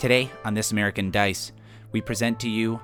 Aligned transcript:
Today, 0.00 0.30
on 0.46 0.54
This 0.54 0.72
American 0.72 1.10
Dice, 1.10 1.52
we 1.92 2.00
present 2.00 2.40
to 2.40 2.48
you 2.48 2.80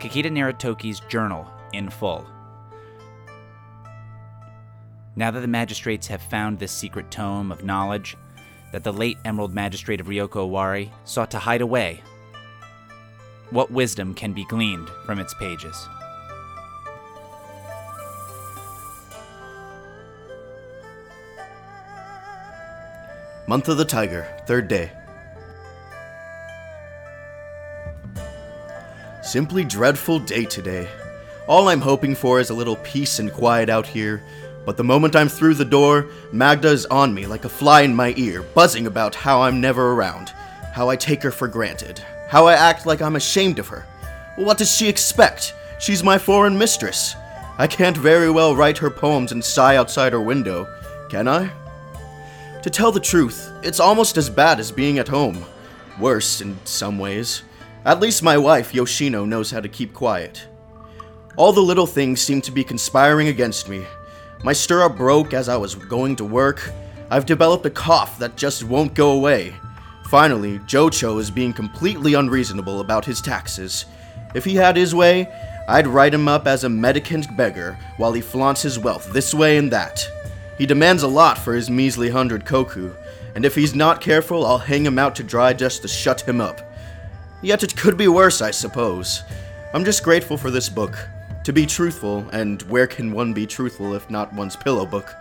Kakita 0.00 0.24
Naritoki's 0.24 0.98
journal 1.08 1.46
in 1.72 1.88
full. 1.88 2.26
Now 5.14 5.30
that 5.30 5.38
the 5.38 5.46
magistrates 5.46 6.08
have 6.08 6.20
found 6.20 6.58
this 6.58 6.72
secret 6.72 7.12
tome 7.12 7.52
of 7.52 7.62
knowledge 7.62 8.16
that 8.72 8.82
the 8.82 8.92
late 8.92 9.18
Emerald 9.24 9.54
Magistrate 9.54 10.00
of 10.00 10.08
Ryoko 10.08 10.50
Owari 10.50 10.90
sought 11.04 11.30
to 11.30 11.38
hide 11.38 11.60
away, 11.60 12.02
what 13.50 13.70
wisdom 13.70 14.12
can 14.12 14.32
be 14.32 14.44
gleaned 14.46 14.88
from 15.06 15.20
its 15.20 15.34
pages? 15.34 15.86
Month 23.46 23.68
of 23.68 23.76
the 23.76 23.84
Tiger, 23.84 24.26
third 24.48 24.66
day. 24.66 24.90
Simply 29.28 29.62
dreadful 29.62 30.20
day 30.20 30.46
today. 30.46 30.88
All 31.46 31.68
I'm 31.68 31.82
hoping 31.82 32.14
for 32.14 32.40
is 32.40 32.48
a 32.48 32.54
little 32.54 32.76
peace 32.76 33.18
and 33.18 33.30
quiet 33.30 33.68
out 33.68 33.86
here, 33.86 34.22
but 34.64 34.78
the 34.78 34.84
moment 34.84 35.14
I'm 35.14 35.28
through 35.28 35.52
the 35.52 35.66
door, 35.66 36.06
Magda 36.32 36.68
is 36.68 36.86
on 36.86 37.12
me 37.12 37.26
like 37.26 37.44
a 37.44 37.50
fly 37.50 37.82
in 37.82 37.94
my 37.94 38.14
ear, 38.16 38.40
buzzing 38.40 38.86
about 38.86 39.14
how 39.14 39.42
I'm 39.42 39.60
never 39.60 39.92
around, 39.92 40.30
how 40.72 40.88
I 40.88 40.96
take 40.96 41.22
her 41.22 41.30
for 41.30 41.46
granted, 41.46 41.98
how 42.30 42.46
I 42.46 42.54
act 42.54 42.86
like 42.86 43.02
I'm 43.02 43.16
ashamed 43.16 43.58
of 43.58 43.68
her. 43.68 43.84
What 44.36 44.56
does 44.56 44.74
she 44.74 44.88
expect? 44.88 45.52
She's 45.78 46.02
my 46.02 46.16
foreign 46.16 46.56
mistress. 46.56 47.14
I 47.58 47.66
can't 47.66 47.98
very 47.98 48.30
well 48.30 48.56
write 48.56 48.78
her 48.78 48.88
poems 48.88 49.32
and 49.32 49.44
sigh 49.44 49.76
outside 49.76 50.14
her 50.14 50.22
window, 50.22 50.66
can 51.10 51.28
I? 51.28 51.50
To 52.62 52.70
tell 52.70 52.92
the 52.92 52.98
truth, 52.98 53.52
it's 53.62 53.78
almost 53.78 54.16
as 54.16 54.30
bad 54.30 54.58
as 54.58 54.72
being 54.72 54.98
at 54.98 55.08
home. 55.08 55.44
Worse 56.00 56.40
in 56.40 56.56
some 56.64 56.98
ways. 56.98 57.42
At 57.84 58.00
least 58.00 58.22
my 58.22 58.36
wife, 58.36 58.74
Yoshino, 58.74 59.24
knows 59.24 59.50
how 59.50 59.60
to 59.60 59.68
keep 59.68 59.94
quiet. 59.94 60.46
All 61.36 61.52
the 61.52 61.60
little 61.60 61.86
things 61.86 62.20
seem 62.20 62.40
to 62.42 62.50
be 62.50 62.64
conspiring 62.64 63.28
against 63.28 63.68
me. 63.68 63.86
My 64.42 64.52
stirrup 64.52 64.96
broke 64.96 65.32
as 65.32 65.48
I 65.48 65.56
was 65.56 65.74
going 65.74 66.16
to 66.16 66.24
work. 66.24 66.70
I've 67.10 67.26
developed 67.26 67.64
a 67.66 67.70
cough 67.70 68.18
that 68.18 68.36
just 68.36 68.64
won't 68.64 68.94
go 68.94 69.12
away. 69.12 69.54
Finally, 70.08 70.58
Jocho 70.60 71.20
is 71.20 71.30
being 71.30 71.52
completely 71.52 72.14
unreasonable 72.14 72.80
about 72.80 73.04
his 73.04 73.20
taxes. 73.20 73.84
If 74.34 74.44
he 74.44 74.56
had 74.56 74.76
his 74.76 74.94
way, 74.94 75.28
I'd 75.68 75.86
write 75.86 76.14
him 76.14 76.28
up 76.28 76.46
as 76.46 76.64
a 76.64 76.68
mendicant 76.68 77.36
beggar 77.36 77.78
while 77.98 78.12
he 78.12 78.20
flaunts 78.20 78.62
his 78.62 78.78
wealth 78.78 79.12
this 79.12 79.32
way 79.32 79.56
and 79.58 79.70
that. 79.70 80.04
He 80.56 80.66
demands 80.66 81.02
a 81.02 81.08
lot 81.08 81.38
for 81.38 81.54
his 81.54 81.70
measly 81.70 82.10
hundred 82.10 82.44
koku, 82.44 82.90
and 83.34 83.44
if 83.44 83.54
he's 83.54 83.74
not 83.74 84.00
careful, 84.00 84.44
I'll 84.44 84.58
hang 84.58 84.84
him 84.84 84.98
out 84.98 85.14
to 85.16 85.22
dry 85.22 85.52
just 85.52 85.82
to 85.82 85.88
shut 85.88 86.22
him 86.22 86.40
up. 86.40 86.67
Yet 87.42 87.62
it 87.62 87.76
could 87.76 87.96
be 87.96 88.08
worse, 88.08 88.40
I 88.40 88.50
suppose. 88.50 89.22
I'm 89.72 89.84
just 89.84 90.02
grateful 90.02 90.36
for 90.36 90.50
this 90.50 90.68
book. 90.68 90.98
To 91.44 91.52
be 91.52 91.66
truthful, 91.66 92.28
and 92.32 92.60
where 92.62 92.86
can 92.86 93.12
one 93.12 93.32
be 93.32 93.46
truthful 93.46 93.94
if 93.94 94.10
not 94.10 94.32
one's 94.32 94.56
pillow 94.56 94.84
book? 94.84 95.14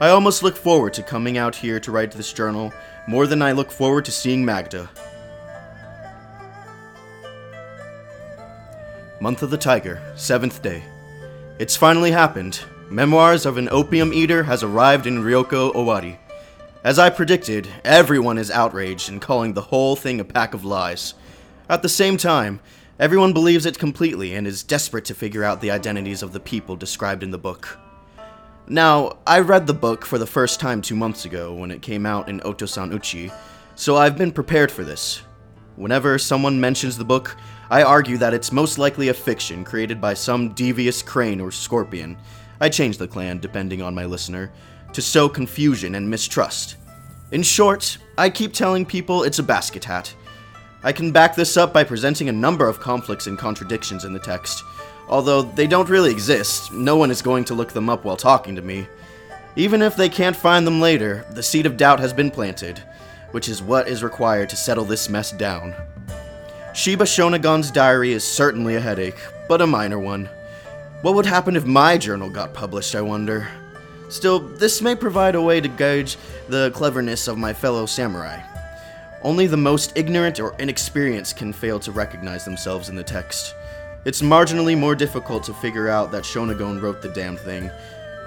I 0.00 0.08
almost 0.08 0.42
look 0.42 0.56
forward 0.56 0.92
to 0.94 1.02
coming 1.02 1.38
out 1.38 1.54
here 1.54 1.80
to 1.80 1.92
write 1.92 2.10
this 2.12 2.32
journal 2.32 2.72
more 3.06 3.26
than 3.26 3.40
I 3.40 3.52
look 3.52 3.70
forward 3.70 4.04
to 4.04 4.12
seeing 4.12 4.44
Magda. 4.44 4.90
Month 9.20 9.42
of 9.42 9.50
the 9.50 9.56
Tiger, 9.56 10.02
seventh 10.16 10.62
day. 10.62 10.82
It's 11.58 11.76
finally 11.76 12.10
happened. 12.10 12.60
Memoirs 12.90 13.46
of 13.46 13.56
an 13.56 13.68
Opium 13.70 14.12
Eater 14.12 14.42
has 14.42 14.62
arrived 14.62 15.06
in 15.06 15.22
Ryoko 15.22 15.72
Owari. 15.74 16.18
As 16.84 16.98
I 16.98 17.08
predicted, 17.08 17.68
everyone 17.84 18.36
is 18.36 18.50
outraged 18.50 19.08
and 19.08 19.22
calling 19.22 19.52
the 19.52 19.60
whole 19.60 19.94
thing 19.94 20.18
a 20.18 20.24
pack 20.24 20.54
of 20.54 20.64
lies. 20.64 21.14
At 21.72 21.80
the 21.80 21.88
same 21.88 22.18
time, 22.18 22.60
everyone 22.98 23.32
believes 23.32 23.64
it 23.64 23.78
completely 23.78 24.34
and 24.34 24.46
is 24.46 24.62
desperate 24.62 25.06
to 25.06 25.14
figure 25.14 25.42
out 25.42 25.62
the 25.62 25.70
identities 25.70 26.22
of 26.22 26.34
the 26.34 26.38
people 26.38 26.76
described 26.76 27.22
in 27.22 27.30
the 27.30 27.38
book. 27.38 27.78
Now, 28.68 29.16
I 29.26 29.40
read 29.40 29.66
the 29.66 29.72
book 29.72 30.04
for 30.04 30.18
the 30.18 30.26
first 30.26 30.60
time 30.60 30.82
two 30.82 30.94
months 30.94 31.24
ago 31.24 31.54
when 31.54 31.70
it 31.70 31.80
came 31.80 32.04
out 32.04 32.28
in 32.28 32.40
Otosan 32.40 32.92
Uchi, 32.92 33.32
so 33.74 33.96
I've 33.96 34.18
been 34.18 34.32
prepared 34.32 34.70
for 34.70 34.84
this. 34.84 35.22
Whenever 35.76 36.18
someone 36.18 36.60
mentions 36.60 36.98
the 36.98 37.06
book, 37.06 37.38
I 37.70 37.84
argue 37.84 38.18
that 38.18 38.34
it's 38.34 38.52
most 38.52 38.76
likely 38.76 39.08
a 39.08 39.14
fiction 39.14 39.64
created 39.64 39.98
by 39.98 40.12
some 40.12 40.52
devious 40.52 41.00
crane 41.00 41.40
or 41.40 41.50
scorpion. 41.50 42.18
I 42.60 42.68
change 42.68 42.98
the 42.98 43.08
clan 43.08 43.38
depending 43.38 43.80
on 43.80 43.94
my 43.94 44.04
listener, 44.04 44.52
to 44.92 45.00
sow 45.00 45.26
confusion 45.26 45.94
and 45.94 46.10
mistrust. 46.10 46.76
In 47.30 47.42
short, 47.42 47.96
I 48.18 48.28
keep 48.28 48.52
telling 48.52 48.84
people 48.84 49.22
it's 49.22 49.38
a 49.38 49.42
basket 49.42 49.86
hat. 49.86 50.14
I 50.84 50.92
can 50.92 51.12
back 51.12 51.36
this 51.36 51.56
up 51.56 51.72
by 51.72 51.84
presenting 51.84 52.28
a 52.28 52.32
number 52.32 52.68
of 52.68 52.80
conflicts 52.80 53.28
and 53.28 53.38
contradictions 53.38 54.04
in 54.04 54.12
the 54.12 54.18
text. 54.18 54.64
Although 55.08 55.42
they 55.42 55.66
don't 55.66 55.88
really 55.88 56.10
exist, 56.10 56.72
no 56.72 56.96
one 56.96 57.10
is 57.10 57.22
going 57.22 57.44
to 57.44 57.54
look 57.54 57.72
them 57.72 57.88
up 57.88 58.04
while 58.04 58.16
talking 58.16 58.56
to 58.56 58.62
me. 58.62 58.88
Even 59.54 59.82
if 59.82 59.94
they 59.94 60.08
can't 60.08 60.34
find 60.34 60.66
them 60.66 60.80
later, 60.80 61.24
the 61.30 61.42
seed 61.42 61.66
of 61.66 61.76
doubt 61.76 62.00
has 62.00 62.12
been 62.12 62.30
planted, 62.30 62.82
which 63.30 63.48
is 63.48 63.62
what 63.62 63.86
is 63.86 64.02
required 64.02 64.48
to 64.48 64.56
settle 64.56 64.84
this 64.84 65.08
mess 65.08 65.30
down. 65.30 65.74
Shiba 66.74 67.04
Shonagon's 67.04 67.70
diary 67.70 68.12
is 68.12 68.24
certainly 68.24 68.76
a 68.76 68.80
headache, 68.80 69.18
but 69.48 69.60
a 69.60 69.66
minor 69.66 69.98
one. 69.98 70.28
What 71.02 71.14
would 71.14 71.26
happen 71.26 71.54
if 71.54 71.66
my 71.66 71.98
journal 71.98 72.30
got 72.30 72.54
published, 72.54 72.94
I 72.94 73.02
wonder? 73.02 73.46
Still, 74.08 74.38
this 74.40 74.80
may 74.80 74.94
provide 74.94 75.34
a 75.34 75.42
way 75.42 75.60
to 75.60 75.68
gauge 75.68 76.16
the 76.48 76.70
cleverness 76.74 77.28
of 77.28 77.38
my 77.38 77.52
fellow 77.52 77.86
samurai. 77.86 78.40
Only 79.24 79.46
the 79.46 79.56
most 79.56 79.92
ignorant 79.96 80.40
or 80.40 80.54
inexperienced 80.58 81.36
can 81.36 81.52
fail 81.52 81.78
to 81.80 81.92
recognize 81.92 82.44
themselves 82.44 82.88
in 82.88 82.96
the 82.96 83.04
text. 83.04 83.54
It's 84.04 84.20
marginally 84.20 84.76
more 84.76 84.96
difficult 84.96 85.44
to 85.44 85.54
figure 85.54 85.88
out 85.88 86.10
that 86.10 86.24
Shonagon 86.24 86.82
wrote 86.82 87.02
the 87.02 87.08
damn 87.08 87.36
thing. 87.36 87.70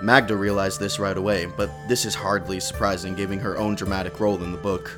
Magda 0.01 0.38
realized 0.38 0.79
this 0.79 1.00
right 1.00 1.17
away, 1.17 1.47
but 1.47 1.69
this 1.89 2.06
is 2.06 2.16
hardly 2.16 2.61
surprising 2.61 3.13
given 3.13 3.39
her 3.39 3.57
own 3.57 3.75
dramatic 3.75 4.22
role 4.22 4.41
in 4.41 4.53
the 4.53 4.57
book. 4.57 4.97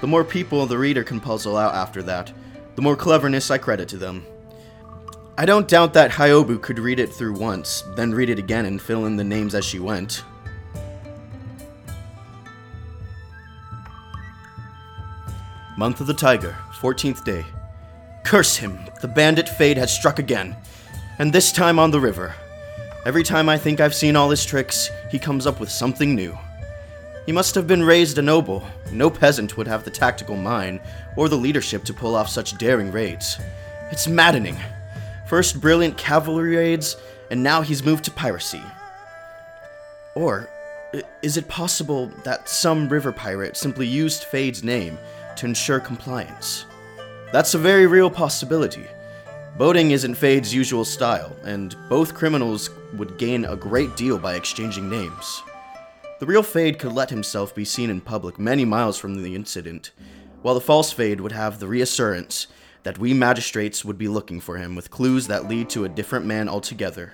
The 0.00 0.06
more 0.08 0.24
people 0.24 0.66
the 0.66 0.78
reader 0.78 1.04
can 1.04 1.20
puzzle 1.20 1.56
out 1.56 1.74
after 1.74 2.02
that, 2.04 2.32
the 2.74 2.82
more 2.82 2.96
cleverness 2.96 3.50
I 3.50 3.58
credit 3.58 3.88
to 3.90 3.96
them. 3.96 4.26
I 5.36 5.44
don't 5.44 5.68
doubt 5.68 5.94
that 5.94 6.10
Hyobu 6.10 6.60
could 6.60 6.80
read 6.80 6.98
it 6.98 7.12
through 7.12 7.34
once, 7.34 7.84
then 7.94 8.12
read 8.12 8.28
it 8.28 8.40
again 8.40 8.66
and 8.66 8.82
fill 8.82 9.06
in 9.06 9.14
the 9.14 9.22
names 9.22 9.54
as 9.54 9.64
she 9.64 9.78
went. 9.78 10.24
Month 15.78 16.00
of 16.00 16.08
the 16.08 16.12
Tiger, 16.14 16.56
14th 16.80 17.22
day. 17.22 17.46
Curse 18.24 18.56
him! 18.56 18.80
The 19.00 19.06
bandit 19.06 19.48
Fade 19.48 19.76
has 19.76 19.94
struck 19.94 20.18
again, 20.18 20.56
and 21.20 21.32
this 21.32 21.52
time 21.52 21.78
on 21.78 21.92
the 21.92 22.00
river. 22.00 22.34
Every 23.06 23.22
time 23.22 23.48
I 23.48 23.58
think 23.58 23.78
I've 23.78 23.94
seen 23.94 24.16
all 24.16 24.28
his 24.28 24.44
tricks, 24.44 24.90
he 25.08 25.20
comes 25.20 25.46
up 25.46 25.60
with 25.60 25.70
something 25.70 26.16
new. 26.16 26.36
He 27.26 27.30
must 27.30 27.54
have 27.54 27.68
been 27.68 27.84
raised 27.84 28.18
a 28.18 28.22
noble. 28.22 28.66
No 28.90 29.08
peasant 29.08 29.56
would 29.56 29.68
have 29.68 29.84
the 29.84 29.90
tactical 29.92 30.36
mind 30.36 30.80
or 31.16 31.28
the 31.28 31.36
leadership 31.36 31.84
to 31.84 31.94
pull 31.94 32.16
off 32.16 32.28
such 32.28 32.58
daring 32.58 32.90
raids. 32.90 33.38
It's 33.92 34.08
maddening. 34.08 34.58
First 35.28 35.60
brilliant 35.60 35.96
cavalry 35.96 36.56
raids, 36.56 36.96
and 37.30 37.40
now 37.40 37.62
he's 37.62 37.84
moved 37.84 38.02
to 38.06 38.10
piracy. 38.10 38.64
Or 40.16 40.50
is 41.22 41.36
it 41.36 41.46
possible 41.46 42.06
that 42.24 42.48
some 42.48 42.88
river 42.88 43.12
pirate 43.12 43.56
simply 43.56 43.86
used 43.86 44.24
Fade's 44.24 44.64
name 44.64 44.98
to 45.38 45.46
ensure 45.46 45.80
compliance? 45.80 46.66
That's 47.32 47.54
a 47.54 47.58
very 47.58 47.86
real 47.86 48.10
possibility. 48.10 48.86
Boating 49.56 49.90
isn't 49.90 50.14
Fade's 50.14 50.54
usual 50.54 50.84
style, 50.84 51.36
and 51.42 51.76
both 51.88 52.14
criminals 52.14 52.70
would 52.94 53.18
gain 53.18 53.44
a 53.44 53.56
great 53.56 53.96
deal 53.96 54.18
by 54.18 54.34
exchanging 54.34 54.88
names. 54.88 55.42
The 56.20 56.26
real 56.26 56.42
Fade 56.42 56.78
could 56.78 56.92
let 56.92 57.10
himself 57.10 57.54
be 57.54 57.64
seen 57.64 57.90
in 57.90 58.00
public 58.00 58.38
many 58.38 58.64
miles 58.64 58.98
from 58.98 59.22
the 59.22 59.34
incident, 59.34 59.92
while 60.42 60.54
the 60.54 60.60
false 60.60 60.92
Fade 60.92 61.20
would 61.20 61.32
have 61.32 61.58
the 61.58 61.68
reassurance 61.68 62.46
that 62.82 62.98
we 62.98 63.12
magistrates 63.12 63.84
would 63.84 63.98
be 63.98 64.08
looking 64.08 64.40
for 64.40 64.56
him 64.56 64.74
with 64.74 64.90
clues 64.90 65.26
that 65.26 65.48
lead 65.48 65.68
to 65.70 65.84
a 65.84 65.88
different 65.88 66.24
man 66.24 66.48
altogether. 66.48 67.12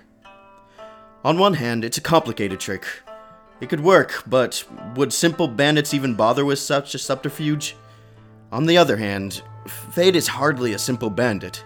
On 1.24 1.38
one 1.38 1.54
hand, 1.54 1.84
it's 1.84 1.98
a 1.98 2.02
complicated 2.02 2.60
trick. 2.60 2.84
It 3.60 3.68
could 3.68 3.80
work, 3.80 4.22
but 4.26 4.62
would 4.94 5.12
simple 5.12 5.48
bandits 5.48 5.94
even 5.94 6.14
bother 6.14 6.44
with 6.44 6.58
such 6.58 6.94
a 6.94 6.98
subterfuge? 6.98 7.76
On 8.54 8.66
the 8.66 8.78
other 8.78 8.96
hand, 8.96 9.42
Fade 9.90 10.14
is 10.14 10.28
hardly 10.28 10.74
a 10.74 10.78
simple 10.78 11.10
bandit. 11.10 11.64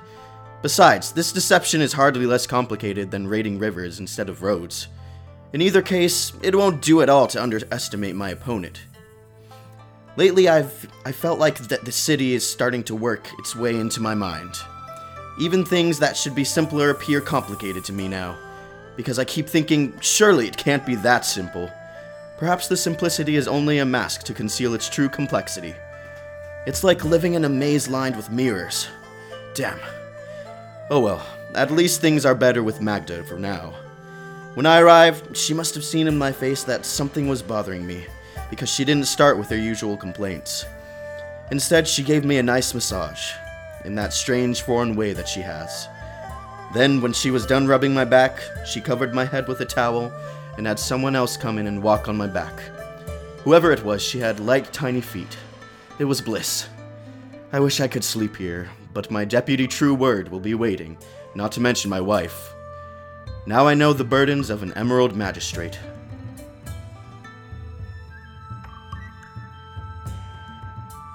Besides, 0.62 1.12
this 1.12 1.32
deception 1.32 1.82
is 1.82 1.92
hardly 1.92 2.24
less 2.24 2.46
complicated 2.46 3.10
than 3.10 3.28
raiding 3.28 3.58
rivers 3.58 4.00
instead 4.00 4.30
of 4.30 4.40
roads. 4.42 4.88
In 5.52 5.60
either 5.60 5.82
case, 5.82 6.32
it 6.40 6.54
won't 6.54 6.80
do 6.80 7.02
at 7.02 7.10
all 7.10 7.26
to 7.26 7.42
underestimate 7.42 8.16
my 8.16 8.30
opponent. 8.30 8.80
Lately, 10.16 10.48
I've 10.48 10.90
I 11.04 11.12
felt 11.12 11.38
like 11.38 11.58
that 11.68 11.84
the 11.84 11.92
city 11.92 12.32
is 12.32 12.48
starting 12.48 12.82
to 12.84 12.94
work 12.94 13.28
its 13.38 13.54
way 13.54 13.78
into 13.78 14.00
my 14.00 14.14
mind. 14.14 14.56
Even 15.38 15.66
things 15.66 15.98
that 15.98 16.16
should 16.16 16.34
be 16.34 16.42
simpler 16.42 16.88
appear 16.88 17.20
complicated 17.20 17.84
to 17.84 17.92
me 17.92 18.08
now, 18.08 18.34
because 18.96 19.18
I 19.18 19.26
keep 19.26 19.46
thinking, 19.46 19.92
surely 20.00 20.48
it 20.48 20.56
can't 20.56 20.86
be 20.86 20.94
that 20.94 21.26
simple. 21.26 21.70
Perhaps 22.38 22.68
the 22.68 22.78
simplicity 22.78 23.36
is 23.36 23.46
only 23.46 23.76
a 23.76 23.84
mask 23.84 24.22
to 24.22 24.32
conceal 24.32 24.72
its 24.72 24.88
true 24.88 25.10
complexity. 25.10 25.74
It's 26.68 26.84
like 26.84 27.02
living 27.02 27.32
in 27.32 27.46
a 27.46 27.48
maze 27.48 27.88
lined 27.88 28.14
with 28.14 28.30
mirrors. 28.30 28.88
Damn. 29.54 29.80
Oh 30.90 31.00
well, 31.00 31.26
at 31.54 31.70
least 31.70 32.02
things 32.02 32.26
are 32.26 32.34
better 32.34 32.62
with 32.62 32.82
Magda 32.82 33.24
for 33.24 33.38
now. 33.38 33.72
When 34.52 34.66
I 34.66 34.80
arrived, 34.80 35.34
she 35.34 35.54
must 35.54 35.74
have 35.76 35.82
seen 35.82 36.06
in 36.06 36.18
my 36.18 36.30
face 36.30 36.64
that 36.64 36.84
something 36.84 37.26
was 37.26 37.40
bothering 37.40 37.86
me, 37.86 38.04
because 38.50 38.68
she 38.68 38.84
didn't 38.84 39.06
start 39.06 39.38
with 39.38 39.48
her 39.48 39.56
usual 39.56 39.96
complaints. 39.96 40.66
Instead, 41.50 41.88
she 41.88 42.02
gave 42.02 42.26
me 42.26 42.36
a 42.36 42.42
nice 42.42 42.74
massage, 42.74 43.32
in 43.86 43.94
that 43.94 44.12
strange 44.12 44.60
foreign 44.60 44.94
way 44.94 45.14
that 45.14 45.26
she 45.26 45.40
has. 45.40 45.88
Then, 46.74 47.00
when 47.00 47.14
she 47.14 47.30
was 47.30 47.46
done 47.46 47.66
rubbing 47.66 47.94
my 47.94 48.04
back, 48.04 48.42
she 48.66 48.82
covered 48.82 49.14
my 49.14 49.24
head 49.24 49.48
with 49.48 49.62
a 49.62 49.64
towel 49.64 50.12
and 50.58 50.66
had 50.66 50.78
someone 50.78 51.16
else 51.16 51.34
come 51.34 51.56
in 51.56 51.66
and 51.66 51.82
walk 51.82 52.08
on 52.08 52.16
my 52.18 52.26
back. 52.26 52.60
Whoever 53.44 53.72
it 53.72 53.86
was, 53.86 54.02
she 54.02 54.18
had 54.18 54.38
light, 54.38 54.70
tiny 54.70 55.00
feet. 55.00 55.34
It 55.98 56.04
was 56.04 56.20
bliss. 56.20 56.68
I 57.52 57.58
wish 57.58 57.80
I 57.80 57.88
could 57.88 58.04
sleep 58.04 58.36
here, 58.36 58.70
but 58.94 59.10
my 59.10 59.24
deputy 59.24 59.66
true 59.66 59.94
word 59.94 60.28
will 60.28 60.38
be 60.38 60.54
waiting, 60.54 60.96
not 61.34 61.50
to 61.52 61.60
mention 61.60 61.90
my 61.90 62.00
wife. 62.00 62.54
Now 63.46 63.66
I 63.66 63.74
know 63.74 63.92
the 63.92 64.04
burdens 64.04 64.48
of 64.48 64.62
an 64.62 64.72
emerald 64.74 65.16
magistrate. 65.16 65.76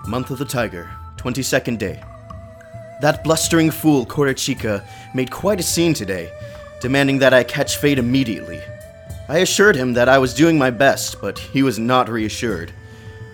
Month 0.06 0.32
of 0.32 0.38
the 0.38 0.46
Tiger, 0.46 0.90
22nd 1.16 1.78
day. 1.78 2.04
That 3.00 3.24
blustering 3.24 3.72
fool, 3.72 4.06
Korachika, 4.06 4.86
made 5.16 5.32
quite 5.32 5.62
a 5.62 5.64
scene 5.64 5.94
today, 5.94 6.30
demanding 6.82 7.20
that 7.20 7.34
I 7.34 7.46
catch 7.46 7.78
Fade 7.78 8.00
immediately. 8.00 8.60
I 9.30 9.38
assured 9.38 9.78
him 9.78 9.94
that 9.94 10.10
I 10.10 10.18
was 10.18 10.34
doing 10.34 10.58
my 10.58 10.72
best, 10.72 11.22
but 11.22 11.40
he 11.40 11.64
was 11.64 11.80
not 11.80 12.10
reassured. 12.10 12.74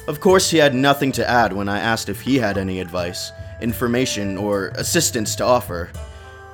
Of 0.09 0.19
course, 0.19 0.49
he 0.49 0.57
had 0.57 0.73
nothing 0.73 1.11
to 1.11 1.29
add 1.29 1.53
when 1.53 1.69
I 1.69 1.77
asked 1.77 2.09
if 2.09 2.21
he 2.21 2.37
had 2.37 2.57
any 2.57 2.79
advice, 2.79 3.31
information, 3.61 4.39
or 4.39 4.69
assistance 4.69 5.35
to 5.35 5.45
offer. 5.45 5.91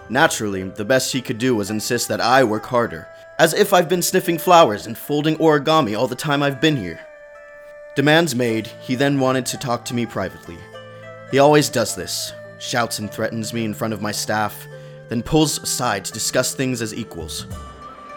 Naturally, 0.10 0.64
the 0.64 0.84
best 0.84 1.14
he 1.14 1.22
could 1.22 1.38
do 1.38 1.56
was 1.56 1.70
insist 1.70 2.10
that 2.10 2.20
I 2.20 2.44
work 2.44 2.66
harder, 2.66 3.08
as 3.40 3.54
if 3.54 3.72
I've 3.72 3.88
been 3.88 4.02
sniffing 4.02 4.38
flowers 4.38 4.88
and 4.88 4.98
folding 4.98 5.38
origami 5.38 5.98
all 5.98 6.06
the 6.06 6.18
time 6.18 6.44
I've 6.44 6.60
been 6.60 6.76
here. 6.76 7.00
Demands 7.96 8.36
made, 8.36 8.68
he 8.82 8.94
then 8.94 9.22
wanted 9.22 9.46
to 9.46 9.58
talk 9.58 9.86
to 9.86 9.94
me 9.94 10.06
privately. 10.06 10.58
He 11.32 11.40
always 11.40 11.70
does 11.70 11.96
this 11.96 12.34
shouts 12.60 13.00
and 13.00 13.10
threatens 13.10 13.54
me 13.54 13.64
in 13.64 13.74
front 13.74 13.94
of 13.94 14.02
my 14.02 14.12
staff, 14.12 14.68
then 15.08 15.24
pulls 15.24 15.64
aside 15.64 16.04
to 16.04 16.12
discuss 16.12 16.54
things 16.54 16.82
as 16.82 16.94
equals. 16.94 17.46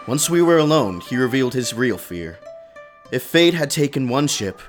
Once 0.05 0.29
we 0.29 0.41
were 0.41 0.57
alone, 0.57 0.99
he 0.99 1.15
revealed 1.15 1.53
his 1.53 1.73
real 1.73 1.97
fear. 1.97 2.39
If 3.09 3.23
Fade 3.23 3.53
had 3.53 3.69
taken 3.69 4.09
one 4.09 4.27
ship, 4.27 4.59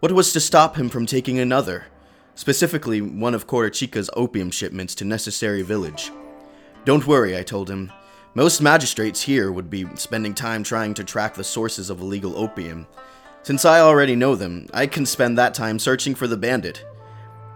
what 0.00 0.12
was 0.12 0.32
to 0.32 0.40
stop 0.40 0.76
him 0.76 0.88
from 0.88 1.04
taking 1.04 1.38
another? 1.38 1.84
Specifically, 2.34 3.02
one 3.02 3.34
of 3.34 3.46
Korachika's 3.46 4.08
opium 4.16 4.50
shipments 4.50 4.94
to 4.96 5.04
Necessary 5.04 5.60
Village. 5.60 6.10
Don't 6.86 7.06
worry, 7.06 7.36
I 7.36 7.42
told 7.42 7.68
him. 7.68 7.92
Most 8.32 8.62
magistrates 8.62 9.20
here 9.20 9.52
would 9.52 9.68
be 9.68 9.86
spending 9.96 10.34
time 10.34 10.62
trying 10.62 10.94
to 10.94 11.04
track 11.04 11.34
the 11.34 11.44
sources 11.44 11.90
of 11.90 12.00
illegal 12.00 12.38
opium. 12.38 12.86
Since 13.42 13.66
I 13.66 13.80
already 13.80 14.16
know 14.16 14.34
them, 14.34 14.68
I 14.72 14.86
can 14.86 15.04
spend 15.04 15.36
that 15.36 15.52
time 15.52 15.78
searching 15.78 16.14
for 16.14 16.26
the 16.26 16.36
bandit. 16.36 16.82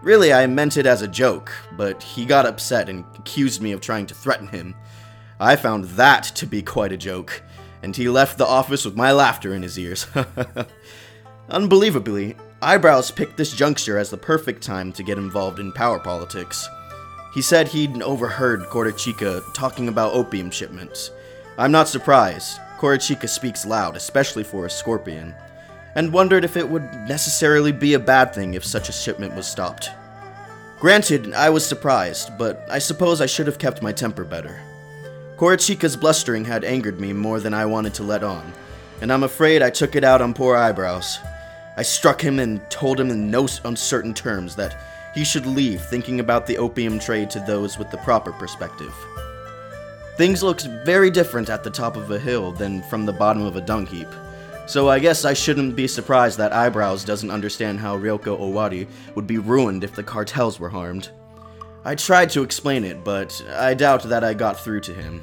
Really, 0.03 0.35
I 0.35 0.47
meant 0.47 0.77
it 0.77 0.85
as 0.85 1.01
a 1.01 1.09
joke, 1.09 1.51
but 1.79 2.03
he 2.03 2.27
got 2.27 2.45
upset 2.45 2.91
and 2.91 3.07
accused 3.17 3.63
me 3.63 3.73
of 3.73 3.81
trying 3.81 4.05
to 4.07 4.15
threaten 4.15 4.49
him. 4.49 4.75
I 5.41 5.57
found 5.57 5.85
that 5.85 6.25
to 6.35 6.47
be 6.47 6.61
quite 6.61 6.93
a 6.93 6.99
joke, 6.99 7.43
and 7.83 7.97
he 7.97 8.11
left 8.11 8.37
the 8.37 8.47
office 8.47 8.85
with 8.85 8.97
my 8.97 9.13
laughter 9.13 9.55
in 9.55 9.63
his 9.63 9.79
ears. 9.79 10.07
Unbelievably, 11.51 12.37
Eyebrows 12.63 13.11
picked 13.11 13.37
this 13.37 13.53
juncture 13.53 13.99
as 13.99 14.11
the 14.11 14.17
perfect 14.17 14.63
time 14.63 14.93
to 14.93 15.03
get 15.03 15.19
involved 15.19 15.59
in 15.59 15.73
power 15.73 15.99
politics. 15.99 16.69
He 17.35 17.43
said 17.43 17.69
he'd 17.69 18.01
overheard 18.03 18.63
Korachika 18.65 19.43
talking 19.55 19.89
about 19.89 20.15
opium 20.15 20.51
shipments. 20.51 21.11
I'm 21.59 21.73
not 21.73 21.89
surprised. 21.89 22.59
Korachika 22.79 23.29
speaks 23.29 23.67
loud, 23.67 23.97
especially 23.97 24.45
for 24.45 24.67
a 24.67 24.71
scorpion 24.71 25.35
and 25.95 26.13
wondered 26.13 26.45
if 26.45 26.57
it 26.57 26.69
would 26.69 26.83
necessarily 27.09 27.73
be 27.73 27.95
a 27.95 27.99
bad 27.99 28.35
thing 28.35 28.55
if 28.55 28.65
such 28.65 28.89
a 28.89 28.93
shipment 28.93 29.35
was 29.35 29.47
stopped. 29.47 29.91
Granted, 30.81 31.33
I 31.35 31.51
was 31.51 31.65
surprised, 31.65 32.37
but 32.37 32.67
I 32.71 32.79
suppose 32.79 33.21
I 33.21 33.27
should 33.27 33.47
have 33.47 33.59
kept 33.59 33.83
my 33.83 33.93
temper 33.93 34.25
better. 34.25 34.61
Korachika's 35.37 35.97
blustering 35.97 36.45
had 36.45 36.65
angered 36.65 37.01
me 37.01 37.13
more 37.13 37.41
than 37.41 37.55
I 37.55 37.67
wanted 37.67 37.95
to 37.95 38.03
let 38.03 38.23
on, 38.23 38.53
and 39.01 39.13
I'm 39.13 39.23
afraid 39.23 39.63
I 39.63 39.71
took 39.71 39.97
it 39.97 40.05
out 40.05 40.21
on 40.21 40.35
poor 40.35 40.57
eyebrows. 40.57 41.19
I 41.77 41.83
struck 41.83 42.21
him 42.21 42.39
and 42.39 42.69
told 42.71 43.01
him 43.01 43.11
in 43.11 43.31
no 43.31 43.49
uncertain 43.65 44.15
terms 44.15 44.55
that 44.57 44.77
he 45.15 45.25
should 45.25 45.47
leave 45.47 45.81
thinking 45.81 46.21
about 46.21 46.47
the 46.47 46.59
opium 46.59 46.99
trade 46.99 47.31
to 47.31 47.41
those 47.41 47.79
with 47.79 47.91
the 47.91 47.99
proper 47.99 48.33
perspective. 48.33 48.95
Things 50.17 50.43
looked 50.43 50.69
very 50.85 51.11
different 51.11 51.51
at 51.51 51.65
the 51.65 51.71
top 51.71 51.97
of 51.97 52.11
a 52.11 52.19
hill 52.19 52.53
than 52.53 52.83
from 52.83 53.05
the 53.05 53.13
bottom 53.13 53.43
of 53.43 53.57
a 53.57 53.61
dung 53.61 53.87
heap. 53.87 54.09
So 54.67 54.89
I 54.89 54.99
guess 54.99 55.25
I 55.25 55.35
shouldn't 55.35 55.77
be 55.77 55.87
surprised 55.87 56.39
that 56.39 56.53
Eyebrows 56.53 57.05
doesn't 57.05 57.31
understand 57.31 57.81
how 57.81 57.99
Ryoko 57.99 58.39
Owari 58.39 58.87
would 59.15 59.27
be 59.27 59.39
ruined 59.39 59.85
if 59.85 59.95
the 59.95 60.03
cartels 60.03 60.59
were 60.59 60.71
harmed. 60.71 61.11
I 61.85 61.95
tried 61.97 62.31
to 62.31 62.43
explain 62.43 62.85
it, 62.85 63.05
but 63.05 63.45
I 63.57 63.75
doubt 63.75 64.05
that 64.05 64.25
I 64.25 64.33
got 64.33 64.59
through 64.59 64.81
to 64.83 64.95
him. 64.95 65.23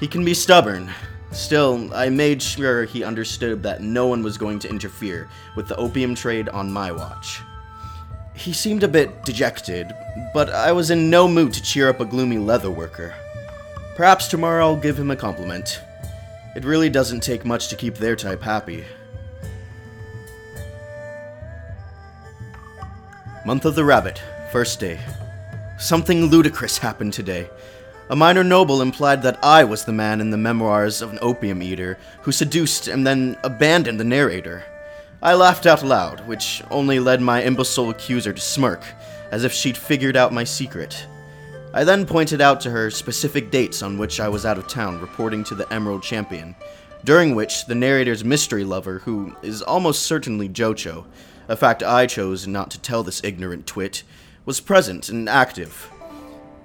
He 0.00 0.06
can 0.06 0.24
be 0.24 0.34
stubborn. 0.34 0.90
Still, 1.30 1.92
I 1.94 2.08
made 2.08 2.42
sure 2.42 2.84
he 2.84 3.04
understood 3.04 3.62
that 3.62 3.82
no 3.82 4.06
one 4.06 4.22
was 4.22 4.38
going 4.38 4.58
to 4.60 4.70
interfere 4.70 5.28
with 5.56 5.68
the 5.68 5.76
opium 5.76 6.14
trade 6.14 6.48
on 6.48 6.72
my 6.72 6.90
watch. 6.90 7.40
He 8.34 8.52
seemed 8.52 8.82
a 8.82 8.88
bit 8.88 9.24
dejected, 9.24 9.92
but 10.32 10.48
I 10.50 10.72
was 10.72 10.90
in 10.90 11.10
no 11.10 11.28
mood 11.28 11.52
to 11.54 11.62
cheer 11.62 11.88
up 11.88 12.00
a 12.00 12.04
gloomy 12.04 12.38
leather 12.38 12.70
worker. 12.70 13.14
Perhaps 13.96 14.28
tomorrow 14.28 14.64
I'll 14.64 14.76
give 14.76 14.98
him 14.98 15.10
a 15.10 15.16
compliment. 15.16 15.80
It 16.54 16.64
really 16.64 16.88
doesn't 16.88 17.20
take 17.20 17.44
much 17.44 17.68
to 17.68 17.76
keep 17.76 17.96
their 17.96 18.16
type 18.16 18.42
happy. 18.42 18.84
Month 23.44 23.64
of 23.64 23.74
the 23.74 23.84
Rabbit, 23.84 24.22
first 24.50 24.80
day. 24.80 24.98
Something 25.78 26.26
ludicrous 26.26 26.78
happened 26.78 27.12
today. 27.12 27.48
A 28.10 28.16
minor 28.16 28.42
noble 28.42 28.80
implied 28.80 29.22
that 29.22 29.38
I 29.44 29.64
was 29.64 29.84
the 29.84 29.92
man 29.92 30.22
in 30.22 30.30
the 30.30 30.38
memoirs 30.38 31.02
of 31.02 31.12
an 31.12 31.18
opium 31.20 31.62
eater 31.62 31.98
who 32.22 32.32
seduced 32.32 32.88
and 32.88 33.06
then 33.06 33.36
abandoned 33.44 34.00
the 34.00 34.04
narrator. 34.04 34.64
I 35.22 35.34
laughed 35.34 35.66
out 35.66 35.84
loud, 35.84 36.26
which 36.26 36.62
only 36.70 37.00
led 37.00 37.20
my 37.20 37.42
imbecile 37.42 37.90
accuser 37.90 38.32
to 38.32 38.40
smirk, 38.40 38.82
as 39.30 39.44
if 39.44 39.52
she'd 39.52 39.76
figured 39.76 40.16
out 40.16 40.32
my 40.32 40.44
secret. 40.44 41.06
I 41.74 41.84
then 41.84 42.06
pointed 42.06 42.40
out 42.40 42.62
to 42.62 42.70
her 42.70 42.90
specific 42.90 43.50
dates 43.50 43.82
on 43.82 43.98
which 43.98 44.20
I 44.20 44.28
was 44.30 44.46
out 44.46 44.56
of 44.56 44.68
town 44.68 45.02
reporting 45.02 45.44
to 45.44 45.54
the 45.54 45.70
Emerald 45.70 46.02
Champion, 46.02 46.56
during 47.04 47.34
which 47.34 47.66
the 47.66 47.74
narrator's 47.74 48.24
mystery 48.24 48.64
lover, 48.64 49.00
who 49.00 49.36
is 49.42 49.60
almost 49.60 50.04
certainly 50.04 50.48
Jocho, 50.48 51.04
a 51.46 51.56
fact 51.56 51.82
I 51.82 52.06
chose 52.06 52.46
not 52.46 52.70
to 52.70 52.80
tell 52.80 53.02
this 53.02 53.22
ignorant 53.22 53.66
twit, 53.66 54.02
was 54.46 54.60
present 54.60 55.10
and 55.10 55.28
active. 55.28 55.90